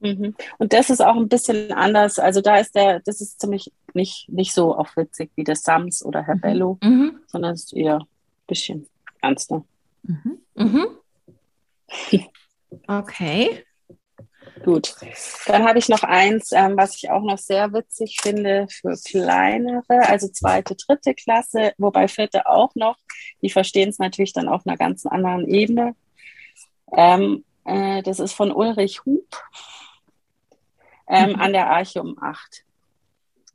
Mhm. 0.00 0.34
Und 0.58 0.72
das 0.72 0.90
ist 0.90 1.00
auch 1.00 1.16
ein 1.16 1.28
bisschen 1.28 1.72
anders. 1.72 2.18
Also 2.18 2.40
da 2.40 2.56
ist 2.58 2.74
der, 2.74 3.00
das 3.00 3.20
ist 3.20 3.40
ziemlich 3.40 3.72
nicht, 3.96 4.28
nicht 4.28 4.52
so 4.52 4.76
auch 4.76 4.96
witzig 4.96 5.30
wie 5.34 5.44
das 5.44 5.62
Sams 5.62 6.04
oder 6.04 6.22
Herr 6.22 6.36
mhm. 6.36 6.40
Bello, 6.40 6.78
mhm. 6.82 7.18
sondern 7.26 7.54
es 7.54 7.64
ist 7.64 7.72
eher 7.72 7.98
ein 7.98 8.06
bisschen 8.46 8.86
ernster. 9.20 9.64
Mhm. 10.02 10.38
Mhm. 10.54 10.86
okay. 12.86 13.64
Gut. 14.64 14.94
Dann 15.46 15.64
habe 15.64 15.78
ich 15.78 15.88
noch 15.88 16.02
eins, 16.02 16.50
ähm, 16.52 16.76
was 16.76 16.96
ich 16.96 17.10
auch 17.10 17.22
noch 17.22 17.38
sehr 17.38 17.72
witzig 17.72 18.18
finde 18.22 18.66
für 18.70 18.96
kleinere, 18.96 20.08
also 20.08 20.28
zweite, 20.28 20.74
dritte 20.74 21.14
Klasse, 21.14 21.72
wobei 21.78 22.08
vierte 22.08 22.46
auch 22.46 22.74
noch. 22.74 22.96
Die 23.42 23.50
verstehen 23.50 23.90
es 23.90 23.98
natürlich 23.98 24.32
dann 24.32 24.48
auf 24.48 24.66
einer 24.66 24.76
ganz 24.76 25.04
anderen 25.04 25.46
Ebene. 25.46 25.94
Ähm, 26.92 27.44
äh, 27.64 28.02
das 28.02 28.18
ist 28.18 28.32
von 28.32 28.50
Ulrich 28.50 29.04
Hub 29.04 29.42
ähm, 31.08 31.30
mhm. 31.30 31.36
an 31.36 31.52
der 31.52 31.70
Arche 31.70 32.00
um 32.00 32.16
8. 32.20 32.65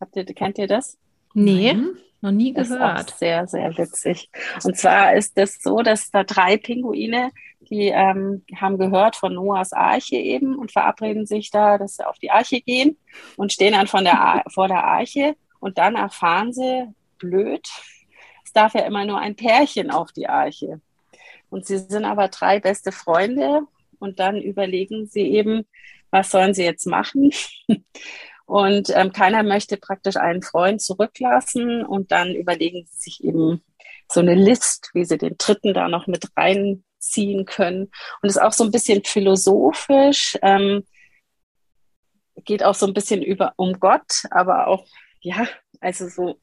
Habt 0.01 0.15
ihr, 0.15 0.25
kennt 0.25 0.57
ihr 0.57 0.67
das? 0.67 0.97
Nee, 1.33 1.73
Nein. 1.73 1.97
noch 2.19 2.31
nie 2.31 2.53
gehört. 2.53 3.07
Das 3.07 3.11
ist 3.13 3.19
sehr, 3.19 3.47
sehr 3.47 3.77
witzig. 3.77 4.29
Und 4.63 4.75
zwar 4.77 5.13
ist 5.13 5.37
das 5.37 5.59
so, 5.61 5.81
dass 5.81 6.11
da 6.11 6.25
drei 6.25 6.57
Pinguine 6.57 7.31
die 7.71 7.87
ähm, 7.87 8.43
haben 8.55 8.77
gehört 8.77 9.15
von 9.15 9.33
Noahs 9.33 9.71
Arche 9.71 10.17
eben 10.17 10.57
und 10.57 10.71
verabreden 10.71 11.25
sich 11.25 11.51
da, 11.51 11.77
dass 11.77 11.95
sie 11.95 12.07
auf 12.07 12.19
die 12.19 12.31
Arche 12.31 12.61
gehen 12.61 12.97
und 13.37 13.53
stehen 13.53 13.73
dann 13.73 13.87
von 13.87 14.03
der 14.03 14.19
Ar 14.19 14.43
vor 14.49 14.67
der 14.67 14.83
Arche 14.83 15.35
und 15.59 15.77
dann 15.77 15.95
erfahren 15.95 16.53
sie, 16.53 16.87
blöd, 17.17 17.67
es 18.43 18.51
darf 18.51 18.73
ja 18.73 18.81
immer 18.81 19.05
nur 19.05 19.19
ein 19.19 19.35
Pärchen 19.35 19.91
auf 19.91 20.11
die 20.11 20.27
Arche. 20.27 20.81
Und 21.49 21.65
sie 21.65 21.77
sind 21.77 22.03
aber 22.03 22.27
drei 22.29 22.59
beste 22.59 22.91
Freunde 22.91 23.61
und 23.99 24.19
dann 24.19 24.41
überlegen 24.41 25.05
sie 25.07 25.27
eben, 25.27 25.65
was 26.09 26.31
sollen 26.31 26.53
sie 26.53 26.63
jetzt 26.63 26.87
machen? 26.87 27.31
Und 28.51 28.89
ähm, 28.93 29.13
keiner 29.13 29.43
möchte 29.43 29.77
praktisch 29.77 30.17
einen 30.17 30.41
Freund 30.41 30.81
zurücklassen 30.81 31.85
und 31.85 32.11
dann 32.11 32.35
überlegen 32.35 32.85
sie 32.85 32.97
sich 32.97 33.23
eben 33.23 33.63
so 34.11 34.19
eine 34.19 34.35
List, 34.35 34.89
wie 34.93 35.05
sie 35.05 35.17
den 35.17 35.37
dritten 35.37 35.73
da 35.73 35.87
noch 35.87 36.05
mit 36.05 36.25
reinziehen 36.35 37.45
können. 37.45 37.89
Und 38.21 38.27
ist 38.27 38.41
auch 38.41 38.51
so 38.51 38.65
ein 38.65 38.71
bisschen 38.71 39.05
philosophisch, 39.05 40.37
ähm, 40.41 40.83
geht 42.43 42.61
auch 42.61 42.75
so 42.75 42.85
ein 42.85 42.93
bisschen 42.93 43.21
über 43.21 43.53
um 43.55 43.79
Gott, 43.79 44.25
aber 44.31 44.67
auch, 44.67 44.85
ja, 45.21 45.47
also 45.79 46.09
so, 46.09 46.35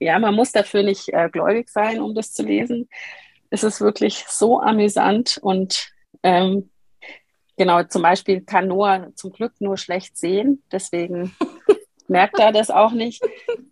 ja, 0.00 0.18
man 0.18 0.34
muss 0.34 0.52
dafür 0.52 0.82
nicht 0.82 1.08
äh, 1.14 1.30
gläubig 1.30 1.70
sein, 1.70 2.02
um 2.02 2.14
das 2.14 2.34
zu 2.34 2.42
lesen. 2.42 2.90
Es 3.48 3.64
ist 3.64 3.80
wirklich 3.80 4.26
so 4.28 4.60
amüsant 4.60 5.38
und 5.40 5.92
ähm, 6.22 6.71
genau, 7.56 7.82
zum 7.84 8.02
Beispiel 8.02 8.42
kann 8.42 8.68
Noah 8.68 9.12
zum 9.14 9.32
Glück 9.32 9.52
nur 9.60 9.76
schlecht 9.76 10.16
sehen, 10.16 10.62
deswegen 10.70 11.34
merkt 12.08 12.38
er 12.38 12.52
das 12.52 12.70
auch 12.70 12.92
nicht. 12.92 13.22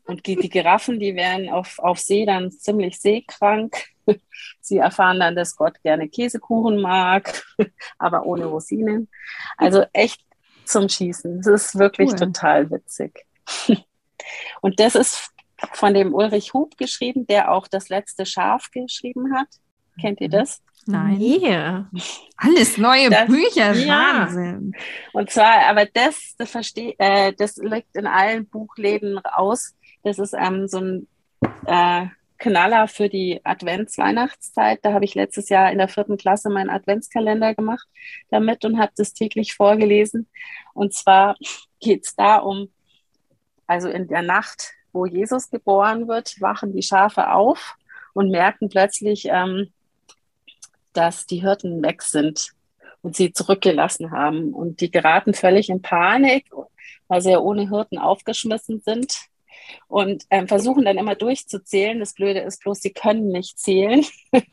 Und 0.04 0.26
die, 0.26 0.36
die 0.36 0.48
Giraffen, 0.48 0.98
die 0.98 1.14
werden 1.14 1.50
auf, 1.50 1.78
auf 1.78 1.98
See 1.98 2.24
dann 2.26 2.50
ziemlich 2.50 3.00
seekrank. 3.00 3.76
Sie 4.60 4.78
erfahren 4.78 5.20
dann, 5.20 5.36
dass 5.36 5.56
Gott 5.56 5.80
gerne 5.82 6.08
Käsekuchen 6.08 6.80
mag, 6.80 7.44
aber 7.98 8.26
ohne 8.26 8.46
Rosinen. 8.46 9.08
Also 9.56 9.84
echt 9.92 10.20
zum 10.64 10.88
Schießen. 10.88 11.40
Es 11.40 11.46
ist 11.46 11.78
wirklich 11.78 12.10
cool. 12.10 12.18
total 12.18 12.70
witzig. 12.70 13.26
Und 14.60 14.80
das 14.80 14.94
ist 14.94 15.30
von 15.72 15.94
dem 15.94 16.14
Ulrich 16.14 16.54
Hub 16.54 16.76
geschrieben, 16.76 17.26
der 17.26 17.52
auch 17.52 17.68
das 17.68 17.88
letzte 17.88 18.24
Schaf 18.26 18.70
geschrieben 18.70 19.34
hat. 19.36 19.48
Kennt 20.00 20.20
ihr 20.20 20.28
mhm. 20.28 20.32
das? 20.32 20.62
Nein. 20.86 21.18
Nee. 21.18 22.00
Alles 22.36 22.78
neue 22.78 23.10
das, 23.10 23.26
Bücher, 23.26 23.72
ja. 23.74 24.26
Wahnsinn. 24.26 24.74
Und 25.12 25.30
zwar, 25.30 25.66
aber 25.66 25.86
das, 25.86 26.34
das 26.38 26.50
verstehe, 26.50 26.94
äh, 26.98 27.32
das 27.36 27.56
liegt 27.56 27.94
in 27.96 28.06
allen 28.06 28.46
Buchläden 28.46 29.18
raus. 29.18 29.74
Das 30.02 30.18
ist 30.18 30.34
ähm, 30.34 30.66
so 30.66 30.78
ein 30.78 31.08
äh, 31.66 32.06
Knaller 32.38 32.88
für 32.88 33.08
die 33.08 33.40
Advents-Weihnachtszeit. 33.44 34.80
Da 34.82 34.94
habe 34.94 35.04
ich 35.04 35.14
letztes 35.14 35.50
Jahr 35.50 35.70
in 35.70 35.78
der 35.78 35.88
vierten 35.88 36.16
Klasse 36.16 36.48
meinen 36.48 36.70
Adventskalender 36.70 37.54
gemacht 37.54 37.86
damit 38.30 38.64
und 38.64 38.78
habe 38.78 38.92
das 38.96 39.12
täglich 39.12 39.54
vorgelesen. 39.54 40.26
Und 40.72 40.94
zwar 40.94 41.36
geht 41.80 42.06
es 42.06 42.16
da 42.16 42.36
um, 42.36 42.70
also 43.66 43.88
in 43.88 44.08
der 44.08 44.22
Nacht, 44.22 44.72
wo 44.92 45.04
Jesus 45.04 45.50
geboren 45.50 46.08
wird, 46.08 46.40
wachen 46.40 46.72
die 46.72 46.82
Schafe 46.82 47.30
auf 47.30 47.76
und 48.14 48.30
merken 48.30 48.68
plötzlich, 48.70 49.26
ähm, 49.30 49.70
dass 50.92 51.26
die 51.26 51.40
Hirten 51.42 51.82
weg 51.82 52.02
sind 52.02 52.52
und 53.02 53.16
sie 53.16 53.32
zurückgelassen 53.32 54.10
haben. 54.10 54.52
Und 54.52 54.80
die 54.80 54.90
geraten 54.90 55.34
völlig 55.34 55.68
in 55.68 55.82
Panik, 55.82 56.50
weil 57.08 57.20
sie 57.20 57.30
ja 57.30 57.38
ohne 57.38 57.68
Hirten 57.68 57.98
aufgeschmissen 57.98 58.80
sind 58.80 59.14
und 59.88 60.24
ähm, 60.30 60.48
versuchen 60.48 60.84
dann 60.84 60.98
immer 60.98 61.14
durchzuzählen. 61.14 62.00
Das 62.00 62.14
Blöde 62.14 62.40
ist 62.40 62.62
bloß, 62.62 62.80
sie 62.80 62.92
können 62.92 63.28
nicht 63.28 63.58
zählen. 63.58 64.04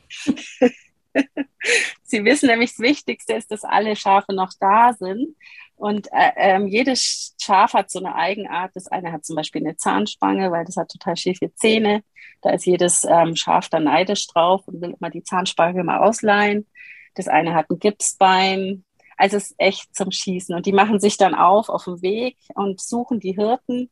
sie 2.04 2.24
wissen 2.24 2.48
nämlich, 2.48 2.72
das 2.72 2.80
Wichtigste 2.80 3.34
ist, 3.34 3.52
dass 3.52 3.64
alle 3.64 3.96
Schafe 3.96 4.34
noch 4.34 4.52
da 4.60 4.94
sind. 4.94 5.36
Und 5.78 6.08
äh, 6.12 6.32
ähm, 6.38 6.68
jedes 6.68 7.36
Schaf 7.40 7.74
hat 7.74 7.92
so 7.92 8.00
eine 8.00 8.16
Eigenart. 8.16 8.72
Das 8.74 8.88
eine 8.88 9.12
hat 9.12 9.26
zum 9.26 9.36
Beispiel 9.36 9.62
eine 9.62 9.78
Zahnspange, 9.78 10.52
weil 10.52 10.66
das 10.66 10.76
hat 10.76 10.90
total 10.90 11.16
schiefe 11.16 11.54
Zähne. 11.54 12.04
Da 12.42 12.50
ist 12.50 12.66
jedes 12.66 13.06
ähm, 13.06 13.36
Schaf 13.36 13.70
dann 13.70 13.84
neidisch 13.84 14.28
drauf 14.28 14.68
und 14.68 14.82
will 14.82 14.96
immer 15.00 15.12
die 15.12 15.24
Zahnspange 15.24 15.84
mal 15.84 16.00
ausleihen. 16.00 16.68
Das 17.14 17.28
eine 17.28 17.54
hat 17.54 17.70
ein 17.70 17.78
Gipsbein. 17.78 18.84
Also 19.18 19.38
es 19.38 19.52
ist 19.52 19.56
echt 19.60 19.96
zum 19.96 20.12
Schießen. 20.12 20.56
Und 20.56 20.66
die 20.66 20.74
machen 20.74 21.00
sich 21.00 21.18
dann 21.18 21.36
auf 21.36 21.70
auf 21.70 21.84
dem 21.84 22.02
Weg 22.02 22.38
und 22.56 22.82
suchen 22.82 23.20
die 23.20 23.36
Hirten 23.36 23.92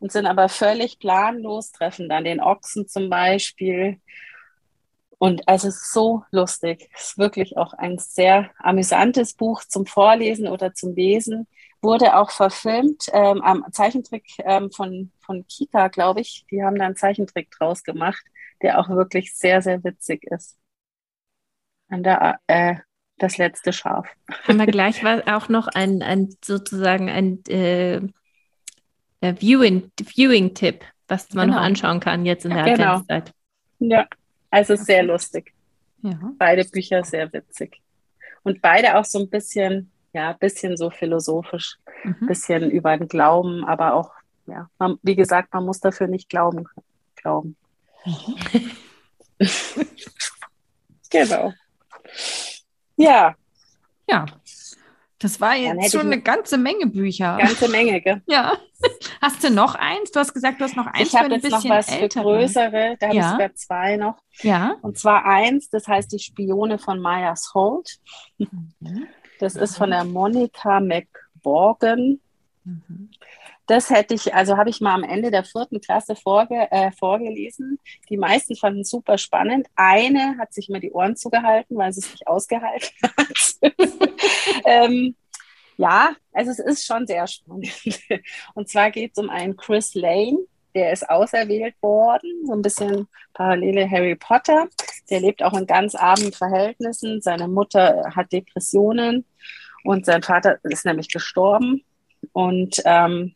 und 0.00 0.12
sind 0.12 0.26
aber 0.26 0.50
völlig 0.50 0.98
planlos, 0.98 1.72
treffen 1.72 2.10
dann 2.10 2.24
den 2.24 2.40
Ochsen 2.40 2.88
zum 2.88 3.08
Beispiel 3.08 4.00
und 5.22 5.46
also 5.46 5.68
es 5.68 5.76
ist 5.76 5.92
so 5.92 6.24
lustig. 6.32 6.90
Es 6.96 7.10
ist 7.10 7.18
wirklich 7.18 7.56
auch 7.56 7.74
ein 7.74 7.96
sehr 7.96 8.50
amüsantes 8.58 9.34
Buch 9.34 9.62
zum 9.62 9.86
Vorlesen 9.86 10.48
oder 10.48 10.74
zum 10.74 10.96
Lesen. 10.96 11.46
Wurde 11.80 12.16
auch 12.16 12.32
verfilmt 12.32 13.04
ähm, 13.12 13.40
am 13.40 13.64
Zeichentrick 13.70 14.26
ähm, 14.38 14.72
von, 14.72 15.12
von 15.20 15.46
Kika, 15.46 15.86
glaube 15.86 16.22
ich. 16.22 16.44
Die 16.50 16.64
haben 16.64 16.76
da 16.76 16.86
einen 16.86 16.96
Zeichentrick 16.96 17.52
draus 17.52 17.84
gemacht, 17.84 18.20
der 18.62 18.80
auch 18.80 18.88
wirklich 18.88 19.32
sehr, 19.32 19.62
sehr 19.62 19.84
witzig 19.84 20.24
ist. 20.24 20.58
An 21.88 22.02
der, 22.02 22.40
äh, 22.48 22.74
das 23.16 23.38
letzte 23.38 23.72
Schaf. 23.72 24.08
Haben 24.48 24.58
wir 24.58 24.66
gleich 24.66 25.06
auch 25.28 25.48
noch 25.48 25.68
ein, 25.68 26.02
ein 26.02 26.34
sozusagen 26.44 27.08
ein 27.08 27.44
äh, 27.48 27.98
äh 29.20 29.36
Viewing-Tipp, 29.36 30.08
Viewing 30.08 30.50
was 31.06 31.32
man 31.32 31.46
genau. 31.46 31.60
noch 31.60 31.64
anschauen 31.64 32.00
kann 32.00 32.26
jetzt 32.26 32.44
in 32.44 32.54
der 32.54 32.64
genau. 32.64 32.96
Adventszeit. 32.96 33.32
Ja, 33.78 34.06
also 34.52 34.76
sehr 34.76 35.02
lustig. 35.02 35.52
Ja. 36.02 36.18
Beide 36.38 36.64
Bücher 36.64 37.02
sehr 37.04 37.32
witzig. 37.32 37.80
Und 38.42 38.60
beide 38.60 38.98
auch 38.98 39.04
so 39.04 39.18
ein 39.18 39.30
bisschen, 39.30 39.90
ja, 40.12 40.32
bisschen 40.34 40.76
so 40.76 40.90
philosophisch, 40.90 41.78
mhm. 42.04 42.26
bisschen 42.26 42.70
über 42.70 42.96
den 42.96 43.08
Glauben, 43.08 43.64
aber 43.64 43.94
auch, 43.94 44.10
ja, 44.46 44.68
man, 44.78 44.98
wie 45.02 45.16
gesagt, 45.16 45.54
man 45.54 45.64
muss 45.64 45.80
dafür 45.80 46.06
nicht 46.06 46.28
glauben. 46.28 46.66
glauben. 47.16 47.56
Mhm. 48.04 48.70
genau. 51.10 51.52
Ja. 52.96 53.34
Ja, 54.08 54.26
das 55.18 55.40
war 55.40 55.56
jetzt 55.56 55.92
schon 55.92 56.00
eine 56.02 56.20
ganze 56.20 56.58
Menge 56.58 56.86
Bücher. 56.86 57.38
Ganze 57.38 57.68
Menge, 57.68 58.00
gell? 58.00 58.20
Ja. 58.26 58.58
Hast 59.22 59.44
du 59.44 59.50
noch 59.50 59.76
eins? 59.76 60.10
Du 60.10 60.18
hast 60.18 60.34
gesagt, 60.34 60.60
du 60.60 60.64
hast 60.64 60.76
noch 60.76 60.88
eins. 60.88 61.08
Ich 61.08 61.14
habe 61.14 61.32
jetzt 61.32 61.48
noch 61.48 61.64
was 61.68 61.88
ältere. 61.88 62.08
für 62.08 62.22
größere. 62.22 62.96
Da 62.98 63.06
habe 63.06 63.16
ja. 63.16 63.24
ich 63.24 63.30
sogar 63.30 63.54
zwei 63.54 63.96
noch. 63.96 64.16
Ja. 64.40 64.74
Und 64.82 64.98
zwar 64.98 65.24
eins, 65.24 65.70
das 65.70 65.86
heißt 65.86 66.10
die 66.12 66.18
Spione 66.18 66.76
von 66.78 67.00
Myers 67.00 67.52
Holt. 67.54 67.98
Mhm. 68.38 69.06
Das 69.38 69.54
ist 69.54 69.76
von 69.76 69.90
der 69.90 70.02
Monika 70.02 70.80
McBorgan. 70.80 72.18
Mhm. 72.64 73.10
Das 73.66 73.90
hätte 73.90 74.14
ich, 74.14 74.34
also 74.34 74.56
habe 74.56 74.70
ich 74.70 74.80
mal 74.80 74.94
am 74.94 75.04
Ende 75.04 75.30
der 75.30 75.44
vierten 75.44 75.80
Klasse 75.80 76.16
vorge 76.16 76.66
äh, 76.72 76.90
vorgelesen. 76.90 77.78
Die 78.08 78.16
meisten 78.16 78.56
fanden 78.56 78.80
es 78.80 78.90
super 78.90 79.18
spannend. 79.18 79.68
Eine 79.76 80.36
hat 80.38 80.52
sich 80.52 80.68
mir 80.68 80.80
die 80.80 80.90
Ohren 80.90 81.14
zugehalten, 81.14 81.76
weil 81.76 81.92
sie 81.92 82.00
es 82.00 82.10
nicht 82.10 82.26
ausgehalten 82.26 82.90
hat. 83.16 83.72
ähm, 84.64 85.14
ja, 85.76 86.14
also 86.32 86.50
es 86.50 86.58
ist 86.58 86.86
schon 86.86 87.06
sehr 87.06 87.26
spannend. 87.26 87.68
Und 88.54 88.68
zwar 88.68 88.90
geht 88.90 89.12
es 89.12 89.22
um 89.22 89.30
einen 89.30 89.56
Chris 89.56 89.94
Lane, 89.94 90.38
der 90.74 90.92
ist 90.92 91.08
auserwählt 91.08 91.74
worden, 91.82 92.46
so 92.46 92.52
ein 92.52 92.62
bisschen 92.62 93.08
parallele 93.34 93.88
Harry 93.90 94.16
Potter. 94.16 94.68
Der 95.10 95.20
lebt 95.20 95.42
auch 95.42 95.54
in 95.54 95.66
ganz 95.66 95.94
armen 95.94 96.32
Verhältnissen. 96.32 97.20
Seine 97.20 97.48
Mutter 97.48 98.10
hat 98.14 98.32
Depressionen 98.32 99.26
und 99.84 100.06
sein 100.06 100.22
Vater 100.22 100.58
ist 100.62 100.86
nämlich 100.86 101.08
gestorben. 101.08 101.84
Und 102.32 102.80
ähm, 102.84 103.34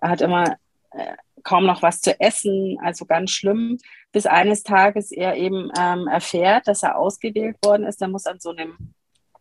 er 0.00 0.10
hat 0.10 0.20
immer 0.22 0.56
äh, 0.90 1.14
kaum 1.42 1.66
noch 1.66 1.82
was 1.82 2.00
zu 2.00 2.18
essen, 2.18 2.78
also 2.82 3.04
ganz 3.04 3.30
schlimm, 3.30 3.78
bis 4.12 4.26
eines 4.26 4.62
Tages 4.62 5.12
er 5.12 5.36
eben 5.36 5.70
ähm, 5.78 6.08
erfährt, 6.08 6.66
dass 6.66 6.82
er 6.82 6.96
ausgewählt 6.96 7.56
worden 7.62 7.84
ist. 7.84 8.00
Er 8.00 8.08
muss 8.08 8.26
an 8.26 8.40
so 8.40 8.50
einem 8.50 8.94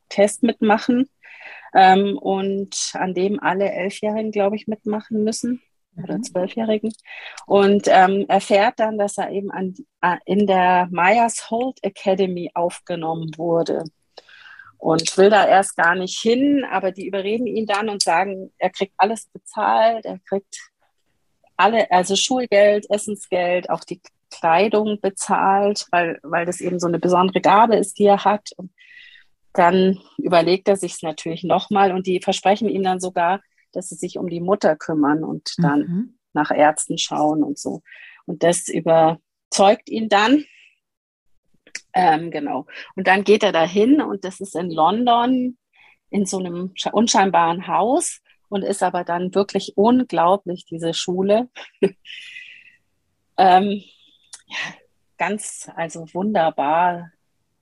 Test 0.10 0.43
mitmachen 0.43 1.10
ähm, 1.73 2.17
und 2.17 2.75
an 2.93 3.13
dem 3.13 3.39
alle 3.39 3.71
Elfjährigen, 3.71 4.31
glaube 4.31 4.55
ich, 4.55 4.67
mitmachen 4.67 5.23
müssen 5.23 5.62
oder 6.01 6.17
mhm. 6.17 6.23
Zwölfjährigen 6.23 6.91
und 7.45 7.88
ähm, 7.88 8.25
erfährt 8.27 8.79
dann, 8.79 8.97
dass 8.97 9.17
er 9.17 9.31
eben 9.31 9.51
an, 9.51 9.75
in 10.25 10.47
der 10.47 10.88
Myers 10.91 11.49
Holt 11.49 11.83
Academy 11.83 12.51
aufgenommen 12.53 13.31
wurde 13.38 13.83
und 14.77 15.17
will 15.17 15.29
da 15.29 15.47
erst 15.47 15.77
gar 15.77 15.95
nicht 15.95 16.19
hin, 16.19 16.65
aber 16.69 16.91
die 16.91 17.07
überreden 17.07 17.47
ihn 17.47 17.65
dann 17.65 17.89
und 17.89 18.01
sagen, 18.01 18.51
er 18.57 18.69
kriegt 18.69 18.93
alles 18.97 19.27
bezahlt, 19.27 20.05
er 20.05 20.19
kriegt 20.27 20.57
alle, 21.55 21.89
also 21.91 22.15
Schulgeld, 22.15 22.89
Essensgeld, 22.89 23.69
auch 23.69 23.83
die 23.86 24.01
Kleidung 24.29 24.99
bezahlt, 24.99 25.88
weil, 25.91 26.19
weil 26.23 26.45
das 26.45 26.59
eben 26.59 26.79
so 26.79 26.88
eine 26.88 26.99
besondere 26.99 27.39
Gabe 27.39 27.75
ist, 27.75 27.97
die 27.99 28.05
er 28.05 28.25
hat. 28.25 28.49
Und 28.57 28.71
dann 29.53 29.99
überlegt 30.17 30.67
er 30.67 30.75
sich 30.75 30.93
es 30.93 31.01
natürlich 31.01 31.43
nochmal 31.43 31.91
und 31.91 32.07
die 32.07 32.19
versprechen 32.21 32.69
ihm 32.69 32.83
dann 32.83 32.99
sogar, 32.99 33.41
dass 33.71 33.89
sie 33.89 33.95
sich 33.95 34.17
um 34.17 34.27
die 34.27 34.41
Mutter 34.41 34.75
kümmern 34.75 35.23
und 35.23 35.53
dann 35.57 35.79
mhm. 35.79 36.19
nach 36.33 36.51
Ärzten 36.51 36.97
schauen 36.97 37.43
und 37.43 37.57
so. 37.57 37.81
Und 38.25 38.43
das 38.43 38.67
überzeugt 38.67 39.89
ihn 39.89 40.09
dann 40.09 40.43
ähm, 41.93 42.31
genau. 42.31 42.65
Und 42.95 43.07
dann 43.07 43.23
geht 43.23 43.43
er 43.43 43.51
dahin 43.51 44.01
und 44.01 44.25
das 44.25 44.39
ist 44.39 44.55
in 44.55 44.71
London 44.71 45.57
in 46.09 46.25
so 46.25 46.39
einem 46.39 46.73
unscheinbaren 46.91 47.67
Haus 47.67 48.21
und 48.49 48.63
ist 48.63 48.83
aber 48.83 49.03
dann 49.03 49.33
wirklich 49.33 49.73
unglaublich, 49.75 50.65
diese 50.65 50.93
Schule. 50.93 51.49
ähm, 53.37 53.83
ja, 54.47 54.57
ganz, 55.17 55.69
also 55.75 56.05
wunderbar, 56.13 57.11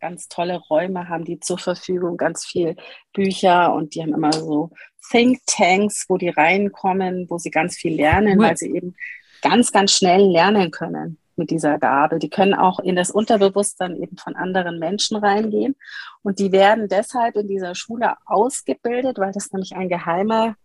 ganz 0.02 0.28
tolle 0.28 0.58
Räume 0.58 1.08
haben 1.08 1.24
die 1.24 1.40
zur 1.40 1.58
Verfügung, 1.58 2.18
ganz 2.18 2.46
viel 2.46 2.76
Bücher 3.14 3.74
und 3.74 3.96
die 3.96 4.02
haben 4.02 4.14
immer 4.14 4.34
so 4.34 4.72
Thinktanks, 5.10 6.06
wo 6.10 6.18
die 6.18 6.30
reinkommen, 6.30 7.30
wo 7.30 7.38
sie 7.38 7.52
ganz 7.52 7.76
viel 7.76 7.96
lernen, 7.96 8.40
cool. 8.40 8.46
weil 8.46 8.58
sie 8.58 8.76
eben 8.76 8.96
ganz, 9.42 9.72
ganz 9.72 9.94
schnell 9.94 10.22
lernen 10.22 10.72
können 10.72 11.18
mit 11.36 11.50
dieser 11.50 11.80
Gabe. 11.80 12.20
Die 12.20 12.30
können 12.30 12.54
auch 12.54 12.80
in 12.80 12.96
das 12.96 13.12
Unterbewusstsein 13.12 13.96
eben 13.96 14.18
von 14.18 14.36
anderen 14.36 14.80
Menschen 14.80 15.18
reingehen. 15.18 15.76
Und 16.24 16.40
die 16.40 16.52
werden 16.52 16.88
deshalb 16.88 17.36
in 17.36 17.48
dieser 17.48 17.76
Schule 17.76 18.16
ausgebildet, 18.26 19.18
weil 19.18 19.32
das 19.32 19.52
nämlich 19.52 19.76
ein 19.76 19.90
geheimer, 19.90 20.56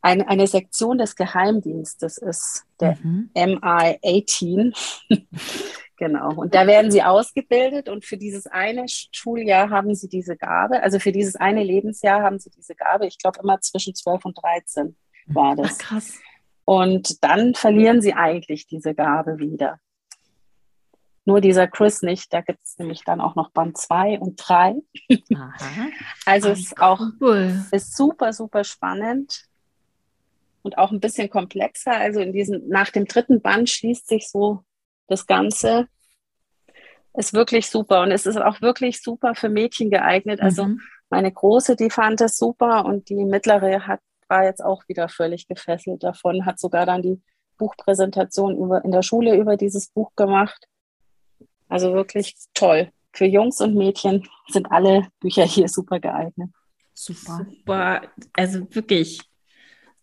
ein, 0.00 0.22
eine 0.22 0.46
Sektion 0.46 0.98
des 0.98 1.16
Geheimdienstes 1.16 2.18
ist, 2.18 2.64
der 2.80 2.96
mhm. 3.02 3.30
MI-18. 3.34 4.74
genau. 5.96 6.34
Und 6.34 6.54
da 6.54 6.66
werden 6.66 6.90
sie 6.90 7.02
ausgebildet 7.02 7.88
und 7.88 8.04
für 8.04 8.16
dieses 8.16 8.46
eine 8.46 8.86
Schuljahr 8.88 9.70
haben 9.70 9.94
sie 9.94 10.08
diese 10.08 10.36
Gabe, 10.36 10.82
also 10.82 10.98
für 10.98 11.12
dieses 11.12 11.36
eine 11.36 11.62
Lebensjahr 11.62 12.22
haben 12.22 12.38
sie 12.38 12.50
diese 12.50 12.74
Gabe, 12.74 13.06
ich 13.06 13.18
glaube 13.18 13.38
immer 13.42 13.60
zwischen 13.60 13.94
12 13.94 14.24
und 14.24 14.42
13 14.42 14.96
war 15.26 15.56
das. 15.56 15.72
Ach, 15.74 15.78
krass. 15.78 16.14
Und 16.64 17.22
dann 17.22 17.54
verlieren 17.54 18.02
sie 18.02 18.14
eigentlich 18.14 18.66
diese 18.66 18.94
Gabe 18.94 19.38
wieder. 19.38 19.78
Nur 21.24 21.40
dieser 21.40 21.66
Chris 21.66 22.02
nicht. 22.02 22.32
Da 22.32 22.40
gibt 22.40 22.60
es 22.64 22.78
nämlich 22.78 23.02
dann 23.04 23.20
auch 23.20 23.34
noch 23.34 23.50
Band 23.50 23.76
2 23.76 24.20
und 24.20 24.36
3. 24.36 24.76
also 26.26 26.50
es 26.50 26.60
ist 26.60 26.80
auch 26.80 27.00
ist 27.72 27.96
super, 27.96 28.32
super 28.32 28.64
spannend 28.64 29.46
und 30.62 30.78
auch 30.78 30.90
ein 30.90 31.00
bisschen 31.00 31.30
komplexer. 31.30 31.92
Also 31.92 32.20
in 32.20 32.32
diesem, 32.32 32.68
nach 32.68 32.90
dem 32.90 33.06
dritten 33.06 33.40
Band 33.40 33.70
schließt 33.70 34.08
sich 34.08 34.28
so 34.28 34.64
das 35.06 35.26
Ganze. 35.26 35.88
Ist 37.14 37.32
wirklich 37.32 37.68
super. 37.68 38.02
Und 38.02 38.10
es 38.10 38.26
ist 38.26 38.36
auch 38.36 38.60
wirklich 38.60 39.02
super 39.02 39.34
für 39.34 39.48
Mädchen 39.48 39.90
geeignet. 39.90 40.40
Also 40.40 40.66
mhm. 40.66 40.80
meine 41.08 41.32
Große, 41.32 41.76
die 41.76 41.90
fand 41.90 42.20
es 42.20 42.36
super 42.36 42.84
und 42.84 43.08
die 43.08 43.24
mittlere 43.24 43.86
hat, 43.86 44.00
war 44.28 44.44
jetzt 44.44 44.62
auch 44.62 44.82
wieder 44.88 45.08
völlig 45.08 45.48
gefesselt 45.48 46.02
davon, 46.02 46.44
hat 46.44 46.58
sogar 46.58 46.84
dann 46.84 47.02
die 47.02 47.22
Buchpräsentation 47.58 48.56
über, 48.56 48.84
in 48.84 48.90
der 48.90 49.02
Schule 49.02 49.36
über 49.36 49.56
dieses 49.56 49.88
Buch 49.88 50.12
gemacht. 50.14 50.66
Also 51.68 51.94
wirklich 51.94 52.34
toll. 52.54 52.90
Für 53.12 53.24
Jungs 53.24 53.60
und 53.62 53.74
Mädchen 53.74 54.28
sind 54.48 54.70
alle 54.70 55.08
Bücher 55.20 55.44
hier 55.44 55.68
super 55.68 56.00
geeignet. 56.00 56.50
Super. 56.92 57.46
Super. 57.48 58.02
Also 58.34 58.66
wirklich, 58.74 59.20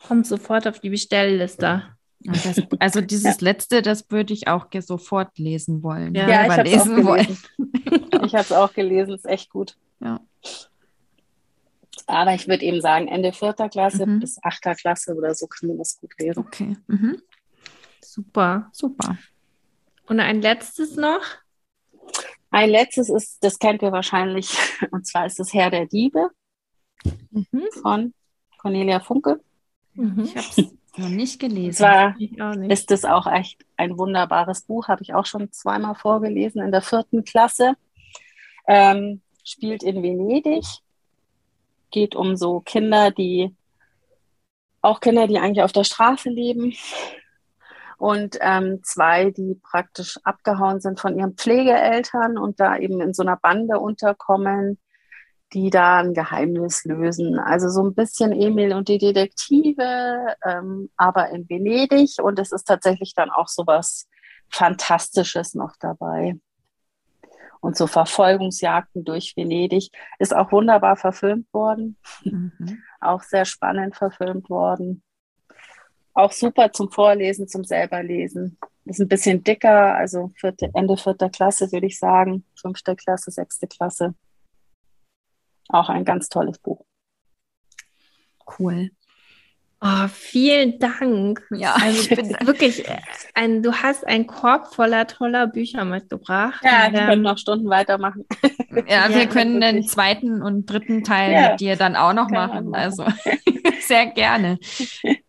kommt 0.05 0.27
sofort 0.27 0.67
auf 0.67 0.79
die 0.79 0.89
Bestellliste. 0.89 1.83
Das, 2.25 2.61
also 2.79 3.01
dieses 3.01 3.41
ja. 3.41 3.47
letzte, 3.47 3.81
das 3.81 4.09
würde 4.09 4.33
ich 4.33 4.47
auch 4.47 4.67
sofort 4.79 5.37
lesen 5.37 5.83
wollen. 5.83 6.15
Ja, 6.15 6.29
ja 6.29 6.45
ich 6.45 6.51
habe 6.51 6.69
es 6.69 6.81
auch 6.81 7.15
gelesen. 7.15 7.37
ich 8.25 8.33
habe 8.33 8.43
es 8.43 8.51
auch 8.51 8.73
gelesen, 8.73 9.13
ist 9.13 9.25
echt 9.25 9.49
gut. 9.49 9.75
Ja. 9.99 10.19
Aber 12.07 12.33
ich 12.33 12.47
würde 12.47 12.65
eben 12.65 12.81
sagen, 12.81 13.07
Ende 13.07 13.33
vierter 13.33 13.69
Klasse 13.69 14.05
mhm. 14.05 14.19
bis 14.19 14.37
achter 14.43 14.75
Klasse 14.75 15.15
oder 15.15 15.33
so 15.35 15.47
kann 15.47 15.69
man 15.69 15.77
das 15.77 15.99
gut 15.99 16.13
lesen. 16.19 16.39
Okay. 16.39 16.77
Mhm. 16.87 17.21
Super. 18.01 18.69
Super. 18.73 19.17
Und 20.07 20.19
ein 20.19 20.41
letztes 20.41 20.95
noch? 20.95 21.21
Ein 22.51 22.69
letztes 22.69 23.09
ist, 23.09 23.43
das 23.43 23.57
kennt 23.57 23.81
ihr 23.81 23.91
wahrscheinlich, 23.91 24.55
und 24.91 25.07
zwar 25.07 25.25
ist 25.25 25.39
das 25.39 25.53
Herr 25.53 25.71
der 25.71 25.87
Diebe 25.87 26.29
mhm. 27.31 27.67
von 27.81 28.13
Cornelia 28.57 28.99
Funke. 28.99 29.39
Mhm. 29.93 30.23
Ich 30.23 30.35
habe 30.35 30.47
es 30.49 30.73
noch 30.97 31.09
nicht 31.09 31.39
gelesen. 31.39 31.77
Zwar 31.77 32.15
ist 32.69 32.91
es 32.91 33.05
auch 33.05 33.27
echt 33.27 33.65
ein 33.77 33.97
wunderbares 33.97 34.61
Buch, 34.61 34.87
habe 34.87 35.01
ich 35.01 35.13
auch 35.13 35.25
schon 35.25 35.51
zweimal 35.51 35.95
vorgelesen 35.95 36.61
in 36.61 36.71
der 36.71 36.81
vierten 36.81 37.23
Klasse. 37.23 37.73
Ähm, 38.67 39.21
spielt 39.43 39.83
in 39.83 40.01
Venedig, 40.01 40.65
geht 41.91 42.15
um 42.15 42.35
so 42.35 42.61
Kinder, 42.61 43.11
die 43.11 43.55
auch 44.81 44.99
Kinder, 44.99 45.27
die 45.27 45.39
eigentlich 45.39 45.63
auf 45.63 45.71
der 45.71 45.83
Straße 45.83 46.29
leben, 46.29 46.73
und 48.03 48.37
ähm, 48.41 48.81
zwei, 48.83 49.31
die 49.31 49.55
praktisch 49.63 50.19
abgehauen 50.25 50.81
sind 50.81 50.99
von 50.99 51.17
ihren 51.17 51.35
Pflegeeltern 51.35 52.37
und 52.37 52.59
da 52.59 52.75
eben 52.75 52.99
in 52.99 53.13
so 53.13 53.23
einer 53.23 53.37
Bande 53.37 53.79
unterkommen, 53.79 54.77
die 55.53 55.69
da 55.69 55.97
ein 55.97 56.13
Geheimnis 56.13 56.83
lösen. 56.85 57.39
Also 57.39 57.69
so 57.69 57.83
ein 57.83 57.93
bisschen 57.93 58.31
Emil 58.31 58.73
und 58.73 58.87
die 58.87 58.97
Detektive, 58.97 60.35
ähm, 60.45 60.89
aber 60.97 61.29
in 61.29 61.47
Venedig 61.49 62.17
und 62.21 62.39
es 62.39 62.51
ist 62.51 62.65
tatsächlich 62.65 63.13
dann 63.15 63.29
auch 63.29 63.47
so 63.47 63.65
was 63.67 64.07
Fantastisches 64.49 65.55
noch 65.55 65.73
dabei. 65.79 66.37
Und 67.59 67.77
so 67.77 67.87
Verfolgungsjagden 67.87 69.05
durch 69.05 69.33
Venedig 69.35 69.89
ist 70.19 70.35
auch 70.35 70.51
wunderbar 70.51 70.97
verfilmt 70.97 71.51
worden, 71.53 71.97
mhm. 72.23 72.83
auch 72.99 73.23
sehr 73.23 73.45
spannend 73.45 73.95
verfilmt 73.95 74.49
worden 74.49 75.01
auch 76.13 76.31
super 76.31 76.71
zum 76.71 76.91
Vorlesen, 76.91 77.47
zum 77.47 77.63
selberlesen. 77.63 78.57
Ist 78.85 78.99
ein 78.99 79.07
bisschen 79.07 79.43
dicker, 79.43 79.95
also 79.95 80.31
vierte, 80.35 80.69
Ende 80.73 80.97
vierter 80.97 81.29
Klasse 81.29 81.71
würde 81.71 81.87
ich 81.87 81.97
sagen, 81.97 82.45
fünfte 82.59 82.95
Klasse, 82.95 83.31
sechste 83.31 83.67
Klasse. 83.67 84.13
Auch 85.69 85.89
ein 85.89 86.05
ganz 86.05 86.29
tolles 86.29 86.59
Buch. 86.59 86.85
Cool. 88.59 88.91
Oh, 89.85 90.07
vielen 90.07 90.79
Dank. 90.79 91.45
Ja, 91.51 91.75
also 91.75 92.09
wirklich, 92.45 92.87
äh, 92.87 92.99
ein, 93.33 93.61
du 93.61 93.73
hast 93.73 94.07
einen 94.07 94.27
Korb 94.27 94.73
voller 94.73 95.07
toller 95.07 95.47
Bücher 95.47 95.83
mitgebracht. 95.83 96.61
Ja, 96.63 96.89
wir 96.89 97.01
ähm, 97.01 97.07
können 97.07 97.21
noch 97.21 97.37
Stunden 97.37 97.69
weitermachen. 97.69 98.25
Ja, 98.87 99.07
wir 99.09 99.27
können 99.27 99.61
wirklich. 99.61 99.81
den 99.81 99.87
zweiten 99.87 100.41
und 100.41 100.65
dritten 100.65 101.03
Teil 101.03 101.31
ja, 101.31 101.51
mit 101.51 101.59
dir 101.59 101.75
dann 101.75 101.95
auch 101.95 102.13
noch 102.13 102.31
machen. 102.31 102.71
machen. 102.71 102.73
Also 102.73 103.05
sehr 103.81 104.07
gerne. 104.07 104.57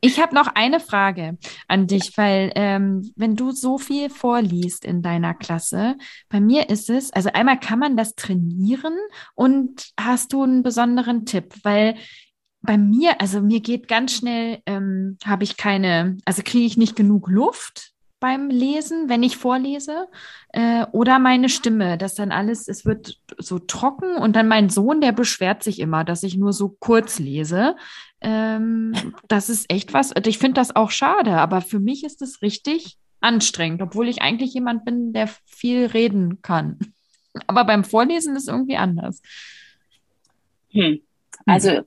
Ich 0.00 0.18
habe 0.18 0.34
noch 0.34 0.48
eine 0.54 0.80
Frage 0.80 1.36
an 1.68 1.86
dich, 1.86 2.16
weil 2.16 2.52
ähm, 2.54 3.12
wenn 3.16 3.36
du 3.36 3.50
so 3.50 3.76
viel 3.76 4.08
vorliest 4.08 4.86
in 4.86 5.02
deiner 5.02 5.34
Klasse, 5.34 5.96
bei 6.30 6.40
mir 6.40 6.70
ist 6.70 6.88
es, 6.88 7.12
also 7.12 7.28
einmal 7.34 7.60
kann 7.60 7.78
man 7.78 7.98
das 7.98 8.14
trainieren 8.14 8.96
und 9.34 9.88
hast 10.00 10.32
du 10.32 10.42
einen 10.42 10.62
besonderen 10.62 11.26
Tipp, 11.26 11.52
weil 11.64 11.96
bei 12.64 12.78
mir, 12.78 13.20
also 13.20 13.40
mir 13.40 13.60
geht 13.60 13.88
ganz 13.88 14.12
schnell, 14.14 14.60
ähm, 14.66 15.18
habe 15.24 15.44
ich 15.44 15.56
keine, 15.56 16.16
also 16.24 16.42
kriege 16.42 16.64
ich 16.64 16.76
nicht 16.76 16.96
genug 16.96 17.28
Luft 17.28 17.92
beim 18.20 18.48
Lesen, 18.48 19.10
wenn 19.10 19.22
ich 19.22 19.36
vorlese, 19.36 20.08
äh, 20.48 20.86
oder 20.92 21.18
meine 21.18 21.50
Stimme, 21.50 21.98
dass 21.98 22.14
dann 22.14 22.32
alles, 22.32 22.68
es 22.68 22.86
wird 22.86 23.20
so 23.36 23.58
trocken 23.58 24.16
und 24.16 24.34
dann 24.34 24.48
mein 24.48 24.70
Sohn, 24.70 25.02
der 25.02 25.12
beschwert 25.12 25.62
sich 25.62 25.78
immer, 25.78 26.04
dass 26.04 26.22
ich 26.22 26.36
nur 26.36 26.54
so 26.54 26.70
kurz 26.70 27.18
lese. 27.18 27.76
Ähm, 28.22 28.94
das 29.28 29.50
ist 29.50 29.70
echt 29.70 29.92
was, 29.92 30.14
ich 30.26 30.38
finde 30.38 30.54
das 30.54 30.74
auch 30.74 30.90
schade, 30.90 31.32
aber 31.32 31.60
für 31.60 31.80
mich 31.80 32.02
ist 32.02 32.22
es 32.22 32.40
richtig 32.40 32.96
anstrengend, 33.20 33.82
obwohl 33.82 34.08
ich 34.08 34.22
eigentlich 34.22 34.54
jemand 34.54 34.86
bin, 34.86 35.12
der 35.12 35.28
viel 35.44 35.84
reden 35.86 36.40
kann. 36.40 36.78
Aber 37.48 37.64
beim 37.64 37.82
Vorlesen 37.82 38.36
ist 38.36 38.48
irgendwie 38.48 38.76
anders. 38.76 39.20
Hm. 40.70 41.00
Also 41.46 41.82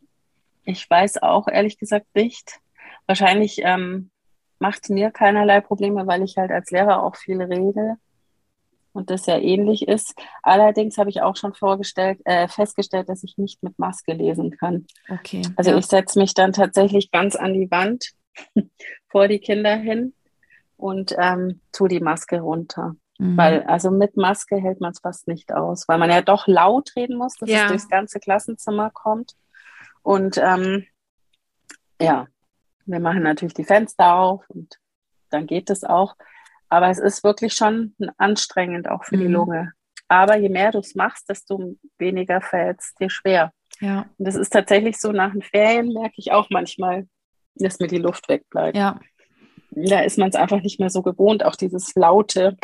ich 0.68 0.90
weiß 0.90 1.24
auch 1.24 1.48
ehrlich 1.48 1.78
gesagt 1.78 2.08
nicht. 2.14 2.60
Wahrscheinlich 3.06 3.60
ähm, 3.64 4.12
macht 4.60 4.84
es 4.84 4.90
mir 4.90 5.12
keinerlei 5.12 5.62
Probleme, 5.62 6.08
weil 6.08 6.24
ich 6.24 6.38
halt 6.38 6.52
als 6.52 6.72
Lehrer 6.72 7.04
auch 7.04 7.16
viel 7.16 7.42
rede 7.42 7.96
und 8.92 9.10
das 9.10 9.28
ja 9.28 9.38
ähnlich 9.38 9.88
ist. 9.88 10.14
Allerdings 10.44 10.98
habe 10.98 11.10
ich 11.10 11.22
auch 11.22 11.38
schon 11.38 11.54
vorgestellt, 11.54 12.20
äh, 12.26 12.48
festgestellt, 12.50 13.08
dass 13.08 13.24
ich 13.24 13.38
nicht 13.38 13.64
mit 13.64 13.80
Maske 13.80 14.14
lesen 14.14 14.52
kann. 14.52 14.88
Okay. 15.10 15.42
Also 15.56 15.72
ja. 15.72 15.78
ich 15.78 15.86
setze 15.86 16.20
mich 16.20 16.34
dann 16.34 16.52
tatsächlich 16.52 17.12
ganz 17.12 17.36
an 17.36 17.54
die 17.54 17.72
Wand 17.72 18.12
vor 19.10 19.28
die 19.28 19.40
Kinder 19.40 19.76
hin 19.76 20.14
und 20.76 21.16
ähm, 21.18 21.62
tue 21.72 21.88
die 21.88 22.02
Maske 22.02 22.42
runter. 22.42 22.96
Mhm. 23.20 23.38
Weil 23.38 23.64
also 23.64 23.90
mit 23.90 24.18
Maske 24.18 24.58
hält 24.58 24.82
man 24.82 24.92
es 24.92 25.00
fast 25.00 25.28
nicht 25.30 25.54
aus, 25.54 25.88
weil 25.88 25.98
man 25.98 26.10
ja 26.10 26.22
doch 26.22 26.46
laut 26.48 26.92
reden 26.98 27.18
muss, 27.18 27.36
dass 27.36 27.50
ja. 27.50 27.64
es 27.64 27.68
durchs 27.70 27.90
ganze 27.90 28.20
Klassenzimmer 28.20 28.90
kommt. 28.90 29.34
Und 30.08 30.38
ähm, 30.38 30.86
ja, 32.00 32.28
wir 32.86 33.02
machen 33.02 33.24
natürlich 33.24 33.54
die 33.54 33.66
Fenster 33.66 34.16
auf 34.16 34.50
und 34.50 34.80
dann 35.32 35.48
geht 35.48 35.70
es 35.70 35.84
auch. 35.84 36.16
Aber 36.70 36.88
es 36.88 36.98
ist 36.98 37.26
wirklich 37.26 37.56
schon 37.56 37.94
anstrengend 38.18 38.88
auch 38.88 39.04
für 39.04 39.18
mhm. 39.18 39.20
die 39.20 39.28
Lunge. 39.28 39.74
Aber 40.08 40.38
je 40.38 40.48
mehr 40.48 40.72
du 40.72 40.80
es 40.80 40.96
machst, 40.96 41.28
desto 41.28 41.76
weniger 41.98 42.40
fällt 42.40 42.80
es 42.80 42.96
dir 42.96 43.10
schwer. 43.10 43.52
Ja. 43.82 44.06
Und 44.18 44.26
das 44.26 44.36
ist 44.36 44.54
tatsächlich 44.54 44.98
so, 44.98 45.12
nach 45.12 45.34
den 45.34 45.42
Ferien 45.42 45.92
merke 45.92 46.16
ich 46.16 46.32
auch 46.32 46.50
manchmal, 46.52 47.06
dass 47.56 47.80
mir 47.80 47.88
die 47.88 47.98
Luft 47.98 48.30
wegbleibt. 48.30 48.78
Ja. 48.78 49.02
Da 49.72 50.00
ist 50.04 50.18
man 50.18 50.30
es 50.30 50.36
einfach 50.36 50.62
nicht 50.62 50.80
mehr 50.80 50.90
so 50.90 51.02
gewohnt, 51.02 51.44
auch 51.44 51.58
dieses 51.58 51.96
laute. 51.96 52.56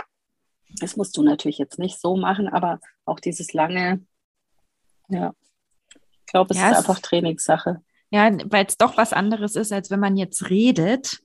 Das 0.80 0.95
musst 0.95 1.17
du 1.17 1.24
natürlich 1.24 1.57
jetzt 1.57 1.78
nicht 1.78 1.99
so 1.99 2.15
machen, 2.15 2.47
aber 2.47 2.80
auch 3.03 3.20
dieses 3.20 3.51
lange, 3.51 3.99
ja 5.09 5.34
glaube, 6.34 6.53
es 6.53 6.59
ja, 6.59 6.71
ist 6.71 6.77
einfach 6.79 6.99
Trainingssache. 6.99 7.81
Ja, 8.09 8.29
weil 8.45 8.65
es 8.65 8.77
doch 8.77 8.97
was 8.97 9.13
anderes 9.13 9.55
ist, 9.55 9.71
als 9.71 9.89
wenn 9.89 9.99
man 9.99 10.17
jetzt 10.17 10.49
redet 10.49 11.19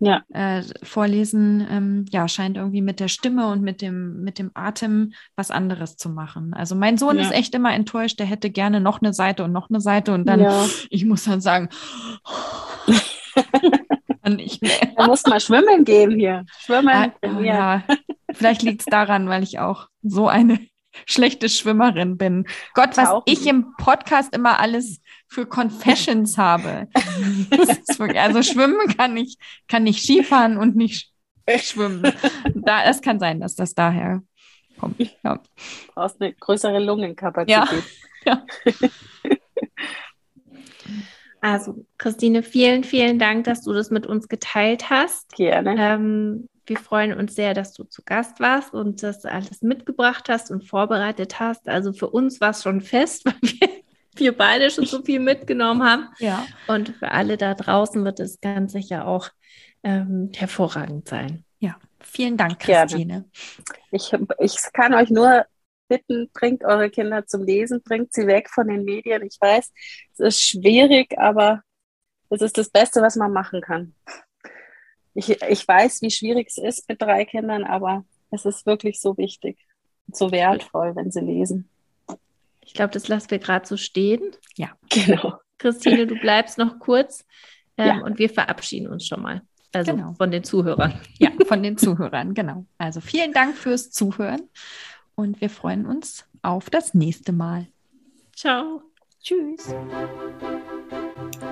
ja. 0.00 0.22
äh, 0.32 0.62
vorlesen, 0.82 1.66
ähm, 1.70 2.04
ja, 2.10 2.26
scheint 2.28 2.56
irgendwie 2.56 2.80
mit 2.80 3.00
der 3.00 3.08
Stimme 3.08 3.48
und 3.48 3.62
mit 3.62 3.82
dem, 3.82 4.22
mit 4.22 4.38
dem 4.38 4.50
Atem 4.54 5.12
was 5.36 5.50
anderes 5.50 5.96
zu 5.96 6.08
machen. 6.08 6.54
Also 6.54 6.74
mein 6.74 6.96
Sohn 6.96 7.16
ja. 7.16 7.22
ist 7.22 7.32
echt 7.32 7.54
immer 7.54 7.74
enttäuscht, 7.74 8.18
der 8.18 8.26
hätte 8.26 8.50
gerne 8.50 8.80
noch 8.80 9.02
eine 9.02 9.12
Seite 9.12 9.44
und 9.44 9.52
noch 9.52 9.68
eine 9.68 9.80
Seite 9.80 10.14
und 10.14 10.24
dann, 10.26 10.40
ja. 10.40 10.66
ich 10.90 11.04
muss 11.04 11.24
dann 11.24 11.40
sagen, 11.40 11.68
nicht 14.28 14.62
mehr. 14.62 14.92
Da 14.96 15.06
muss 15.06 15.26
mal 15.26 15.40
schwimmen 15.40 15.84
gehen 15.84 16.12
hier. 16.12 16.44
Schwimmen. 16.58 16.88
Ah, 16.88 17.40
ja. 17.42 17.82
Vielleicht 18.32 18.62
liegt 18.62 18.80
es 18.80 18.86
daran, 18.86 19.28
weil 19.28 19.42
ich 19.42 19.58
auch 19.58 19.88
so 20.02 20.28
eine 20.28 20.58
schlechte 21.06 21.48
Schwimmerin 21.48 22.16
bin. 22.16 22.46
Gott, 22.74 22.96
was 22.96 23.08
Tauchen. 23.08 23.22
ich 23.26 23.46
im 23.46 23.74
Podcast 23.76 24.34
immer 24.34 24.58
alles 24.58 25.00
für 25.28 25.46
Confessions 25.46 26.38
habe. 26.38 26.88
Wirklich, 27.50 28.20
also 28.20 28.42
schwimmen 28.42 28.96
kann 28.96 29.16
ich, 29.16 29.36
kann 29.68 29.86
ich 29.86 30.02
Skifahren 30.02 30.56
und 30.56 30.76
nicht 30.76 31.10
schwimmen. 31.58 32.12
Da, 32.54 32.84
es 32.84 33.00
kann 33.00 33.18
sein, 33.18 33.40
dass 33.40 33.54
das 33.54 33.74
daher 33.74 34.22
kommt. 34.78 35.00
Ja. 35.22 35.34
Du 35.34 35.42
brauchst 35.94 36.20
eine 36.20 36.32
größere 36.34 36.78
Lungenkapazität. 36.80 37.84
Ja. 38.24 38.44
ja. 38.64 38.90
Also, 41.42 41.86
Christine, 41.96 42.42
vielen, 42.42 42.84
vielen 42.84 43.18
Dank, 43.18 43.44
dass 43.44 43.62
du 43.62 43.72
das 43.72 43.90
mit 43.90 44.06
uns 44.06 44.28
geteilt 44.28 44.90
hast. 44.90 45.32
Gerne. 45.36 45.74
Ähm, 45.78 46.48
wir 46.70 46.78
freuen 46.78 47.12
uns 47.12 47.34
sehr, 47.34 47.52
dass 47.52 47.72
du 47.72 47.82
zu 47.82 48.02
Gast 48.04 48.38
warst 48.38 48.74
und 48.74 49.02
das 49.02 49.24
alles 49.24 49.60
mitgebracht 49.60 50.28
hast 50.28 50.52
und 50.52 50.68
vorbereitet 50.68 51.40
hast. 51.40 51.68
Also 51.68 51.92
für 51.92 52.08
uns 52.08 52.40
war 52.40 52.50
es 52.50 52.62
schon 52.62 52.80
fest, 52.80 53.24
weil 53.24 53.34
wir, 53.42 53.68
wir 54.14 54.36
beide 54.36 54.70
schon 54.70 54.86
so 54.86 55.02
viel 55.02 55.18
mitgenommen 55.18 55.82
haben. 55.82 56.08
Ja. 56.20 56.46
Und 56.68 56.90
für 56.90 57.10
alle 57.10 57.36
da 57.36 57.54
draußen 57.54 58.04
wird 58.04 58.20
es 58.20 58.40
ganz 58.40 58.70
sicher 58.70 59.08
auch 59.08 59.30
ähm, 59.82 60.30
hervorragend 60.32 61.08
sein. 61.08 61.44
Ja, 61.58 61.76
vielen 61.98 62.36
Dank, 62.36 62.60
Christine. 62.60 63.24
Ich, 63.90 64.12
ich 64.38 64.56
kann 64.72 64.94
euch 64.94 65.10
nur 65.10 65.46
bitten, 65.88 66.30
bringt 66.32 66.62
eure 66.62 66.88
Kinder 66.88 67.26
zum 67.26 67.42
Lesen, 67.42 67.82
bringt 67.82 68.12
sie 68.12 68.28
weg 68.28 68.48
von 68.48 68.68
den 68.68 68.84
Medien. 68.84 69.24
Ich 69.24 69.38
weiß, 69.40 69.72
es 70.12 70.20
ist 70.20 70.40
schwierig, 70.40 71.18
aber 71.18 71.64
es 72.28 72.42
ist 72.42 72.56
das 72.58 72.70
Beste, 72.70 73.02
was 73.02 73.16
man 73.16 73.32
machen 73.32 73.60
kann. 73.60 73.96
Ich, 75.14 75.28
ich 75.28 75.66
weiß, 75.66 76.02
wie 76.02 76.10
schwierig 76.10 76.48
es 76.48 76.58
ist 76.58 76.88
mit 76.88 77.02
drei 77.02 77.24
Kindern, 77.24 77.64
aber 77.64 78.04
es 78.30 78.44
ist 78.44 78.66
wirklich 78.66 79.00
so 79.00 79.16
wichtig 79.16 79.58
und 80.06 80.16
so 80.16 80.30
wertvoll, 80.30 80.94
wenn 80.94 81.10
sie 81.10 81.20
lesen. 81.20 81.68
Ich 82.60 82.74
glaube, 82.74 82.92
das 82.92 83.08
lassen 83.08 83.30
wir 83.30 83.38
gerade 83.38 83.66
so 83.66 83.76
stehen. 83.76 84.22
Ja, 84.56 84.70
genau. 84.88 85.34
Christine, 85.58 86.06
du 86.06 86.14
bleibst 86.14 86.58
noch 86.58 86.78
kurz 86.78 87.26
ähm, 87.76 87.86
ja. 87.86 87.98
und 88.02 88.18
wir 88.18 88.30
verabschieden 88.30 88.88
uns 88.88 89.06
schon 89.06 89.22
mal. 89.22 89.42
Also 89.72 89.92
genau. 89.92 90.14
von 90.14 90.30
den 90.30 90.42
Zuhörern. 90.42 91.00
Ja, 91.18 91.30
von 91.46 91.62
den 91.62 91.76
Zuhörern, 91.76 92.34
genau. 92.34 92.66
Also 92.78 93.00
vielen 93.00 93.32
Dank 93.32 93.56
fürs 93.56 93.90
Zuhören 93.90 94.48
und 95.14 95.40
wir 95.40 95.50
freuen 95.50 95.86
uns 95.86 96.24
auf 96.42 96.70
das 96.70 96.94
nächste 96.94 97.32
Mal. 97.32 97.66
Ciao. 98.34 98.82
Tschüss. 99.22 99.74